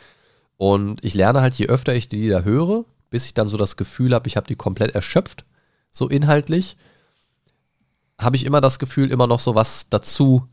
Und 0.57 1.05
ich 1.05 1.13
lerne 1.13 1.41
halt, 1.41 1.53
je 1.53 1.67
öfter 1.67 1.93
ich 1.93 2.09
die 2.09 2.17
Lieder 2.17 2.43
höre, 2.43 2.85
bis 3.11 3.25
ich 3.25 3.35
dann 3.35 3.47
so 3.47 3.55
das 3.55 3.77
Gefühl 3.77 4.15
habe, 4.15 4.27
ich 4.27 4.35
habe 4.35 4.47
die 4.47 4.55
komplett 4.55 4.95
erschöpft, 4.95 5.45
so 5.91 6.07
inhaltlich, 6.07 6.75
habe 8.19 8.35
ich 8.35 8.45
immer 8.45 8.61
das 8.61 8.79
Gefühl, 8.79 9.11
immer 9.11 9.27
noch 9.27 9.39
so 9.39 9.53
was 9.55 9.89
dazu 9.89 10.47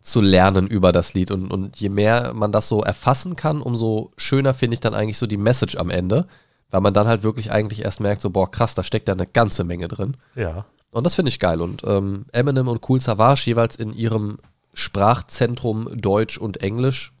zu 0.00 0.20
lernen 0.20 0.66
über 0.66 0.92
das 0.92 1.14
Lied. 1.14 1.30
Und, 1.30 1.52
und 1.52 1.76
je 1.76 1.88
mehr 1.88 2.32
man 2.34 2.52
das 2.52 2.68
so 2.68 2.82
erfassen 2.82 3.36
kann, 3.36 3.60
umso 3.60 4.12
schöner 4.16 4.52
finde 4.52 4.74
ich 4.74 4.80
dann 4.80 4.94
eigentlich 4.94 5.18
so 5.18 5.26
die 5.26 5.36
Message 5.36 5.76
am 5.76 5.90
Ende, 5.90 6.26
weil 6.70 6.80
man 6.80 6.94
dann 6.94 7.06
halt 7.06 7.22
wirklich 7.22 7.50
eigentlich 7.52 7.84
erst 7.84 8.00
merkt, 8.00 8.22
so, 8.22 8.30
boah, 8.30 8.50
krass, 8.50 8.74
da 8.74 8.82
steckt 8.82 9.08
da 9.08 9.12
eine 9.12 9.26
ganze 9.26 9.64
Menge 9.64 9.88
drin. 9.88 10.16
Ja. 10.34 10.66
Und 10.96 11.04
das 11.04 11.14
finde 11.14 11.28
ich 11.28 11.40
geil. 11.40 11.60
Und 11.60 11.82
ähm, 11.84 12.24
Eminem 12.32 12.68
und 12.68 12.88
Cool 12.88 13.02
Savage 13.02 13.42
jeweils 13.44 13.76
in 13.76 13.92
ihrem 13.92 14.38
Sprachzentrum 14.72 15.90
Deutsch 15.94 16.38
und 16.38 16.62
Englisch 16.62 17.12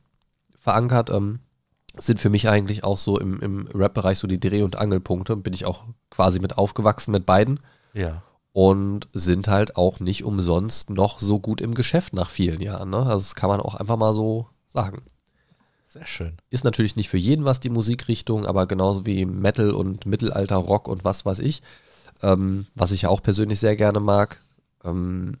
verankert, 0.58 1.10
ähm, 1.10 1.40
sind 1.98 2.18
für 2.18 2.30
mich 2.30 2.48
eigentlich 2.48 2.84
auch 2.84 2.96
so 2.96 3.18
im, 3.18 3.38
im 3.40 3.66
Rap-Bereich 3.74 4.18
so 4.18 4.26
die 4.26 4.40
Dreh- 4.40 4.62
und 4.62 4.76
Angelpunkte. 4.76 5.36
Bin 5.36 5.52
ich 5.52 5.66
auch 5.66 5.84
quasi 6.08 6.40
mit 6.40 6.56
aufgewachsen 6.56 7.10
mit 7.12 7.26
beiden. 7.26 7.60
Ja. 7.92 8.22
Und 8.52 9.08
sind 9.12 9.46
halt 9.46 9.76
auch 9.76 10.00
nicht 10.00 10.24
umsonst 10.24 10.88
noch 10.88 11.20
so 11.20 11.38
gut 11.38 11.60
im 11.60 11.74
Geschäft 11.74 12.14
nach 12.14 12.30
vielen 12.30 12.62
Jahren. 12.62 12.88
Ne? 12.88 13.00
Also 13.00 13.18
das 13.18 13.34
kann 13.34 13.50
man 13.50 13.60
auch 13.60 13.74
einfach 13.74 13.98
mal 13.98 14.14
so 14.14 14.46
sagen. 14.68 15.02
Sehr 15.84 16.06
schön. 16.06 16.38
Ist 16.48 16.64
natürlich 16.64 16.96
nicht 16.96 17.10
für 17.10 17.18
jeden 17.18 17.44
was 17.44 17.60
die 17.60 17.68
Musikrichtung, 17.68 18.46
aber 18.46 18.66
genauso 18.66 19.04
wie 19.04 19.26
Metal 19.26 19.70
und 19.70 20.06
Mittelalter 20.06 20.56
Rock 20.56 20.88
und 20.88 21.04
was 21.04 21.26
weiß 21.26 21.40
ich, 21.40 21.60
ähm, 22.22 22.66
was 22.74 22.90
ich 22.92 23.02
ja 23.02 23.08
auch 23.08 23.22
persönlich 23.22 23.60
sehr 23.60 23.76
gerne 23.76 24.00
mag. 24.00 24.38
Ähm, 24.84 25.38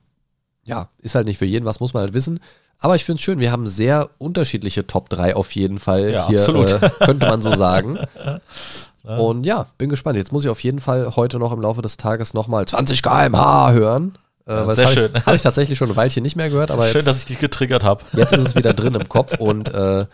ja, 0.64 0.88
ist 0.98 1.14
halt 1.14 1.26
nicht 1.26 1.38
für 1.38 1.44
jeden 1.46 1.64
was, 1.64 1.80
muss 1.80 1.94
man 1.94 2.02
halt 2.02 2.14
wissen. 2.14 2.40
Aber 2.78 2.96
ich 2.96 3.04
finde 3.04 3.18
es 3.20 3.24
schön, 3.24 3.38
wir 3.38 3.52
haben 3.52 3.66
sehr 3.66 4.10
unterschiedliche 4.18 4.86
Top 4.86 5.08
3 5.08 5.34
auf 5.36 5.52
jeden 5.52 5.78
Fall 5.78 6.10
Ja, 6.10 6.26
hier, 6.28 6.40
absolut. 6.40 6.70
äh, 6.82 6.90
könnte 7.04 7.26
man 7.26 7.40
so 7.40 7.54
sagen. 7.54 7.98
Und 9.04 9.46
ja, 9.46 9.66
bin 9.78 9.88
gespannt. 9.88 10.16
Jetzt 10.16 10.32
muss 10.32 10.44
ich 10.44 10.50
auf 10.50 10.58
jeden 10.60 10.80
Fall 10.80 11.14
heute 11.14 11.38
noch 11.38 11.52
im 11.52 11.60
Laufe 11.60 11.80
des 11.80 11.96
Tages 11.96 12.34
nochmal 12.34 12.66
20 12.66 13.02
km/h 13.02 13.72
hören. 13.72 14.18
Äh, 14.48 14.52
Ja, 14.54 14.74
sehr 14.74 14.84
das 14.84 14.94
schön. 14.94 15.04
habe 15.10 15.18
ich, 15.18 15.26
hab 15.26 15.34
ich 15.36 15.42
tatsächlich 15.42 15.78
schon 15.78 15.90
ein 15.90 15.96
Weilchen 15.96 16.24
nicht 16.24 16.34
mehr 16.36 16.50
gehört, 16.50 16.72
aber 16.72 16.86
Schön, 16.86 16.94
jetzt, 16.94 17.06
dass 17.06 17.18
ich 17.20 17.24
dich 17.26 17.38
getriggert 17.38 17.84
habe. 17.84 18.02
Jetzt 18.14 18.32
ist 18.32 18.44
es 18.48 18.54
wieder 18.56 18.74
drin 18.74 18.94
im 18.94 19.08
Kopf 19.08 19.34
und 19.38 19.72
äh, 19.72 20.06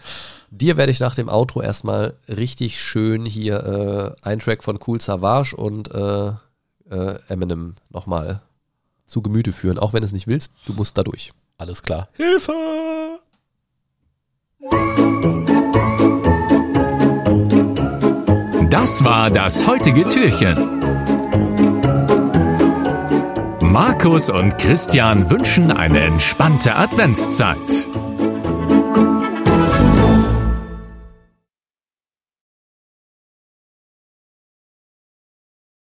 dir 0.51 0.77
werde 0.77 0.92
ich 0.92 1.01
nach 1.01 1.14
dem 1.14 1.31
Outro 1.31 1.62
erstmal 1.62 2.12
richtig 2.29 2.81
schön 2.83 3.25
hier 3.25 4.14
äh, 4.22 4.29
ein 4.29 4.40
Track 4.40 4.62
von 4.62 4.79
Cool 4.87 5.01
Savage 5.01 5.57
und 5.57 5.90
äh, 5.94 6.33
äh, 6.92 7.18
Eminem 7.28 7.74
nochmal 7.90 8.42
zu 9.07 9.22
Gemüte 9.22 9.52
führen. 9.52 9.78
Auch 9.78 9.92
wenn 9.92 10.02
du 10.02 10.07
es 10.07 10.12
nicht 10.12 10.26
willst, 10.26 10.52
du 10.66 10.74
musst 10.74 10.96
da 10.96 11.02
durch. 11.02 11.33
Alles 11.59 11.83
klar. 11.83 12.09
Hilfe! 12.16 12.52
Das 18.70 19.05
war 19.05 19.31
das 19.31 19.66
heutige 19.66 20.07
Türchen. 20.09 20.81
Markus 23.61 24.28
und 24.28 24.59
Christian 24.59 25.31
wünschen 25.31 25.70
eine 25.70 26.00
entspannte 26.00 26.76
Adventszeit. 26.76 27.57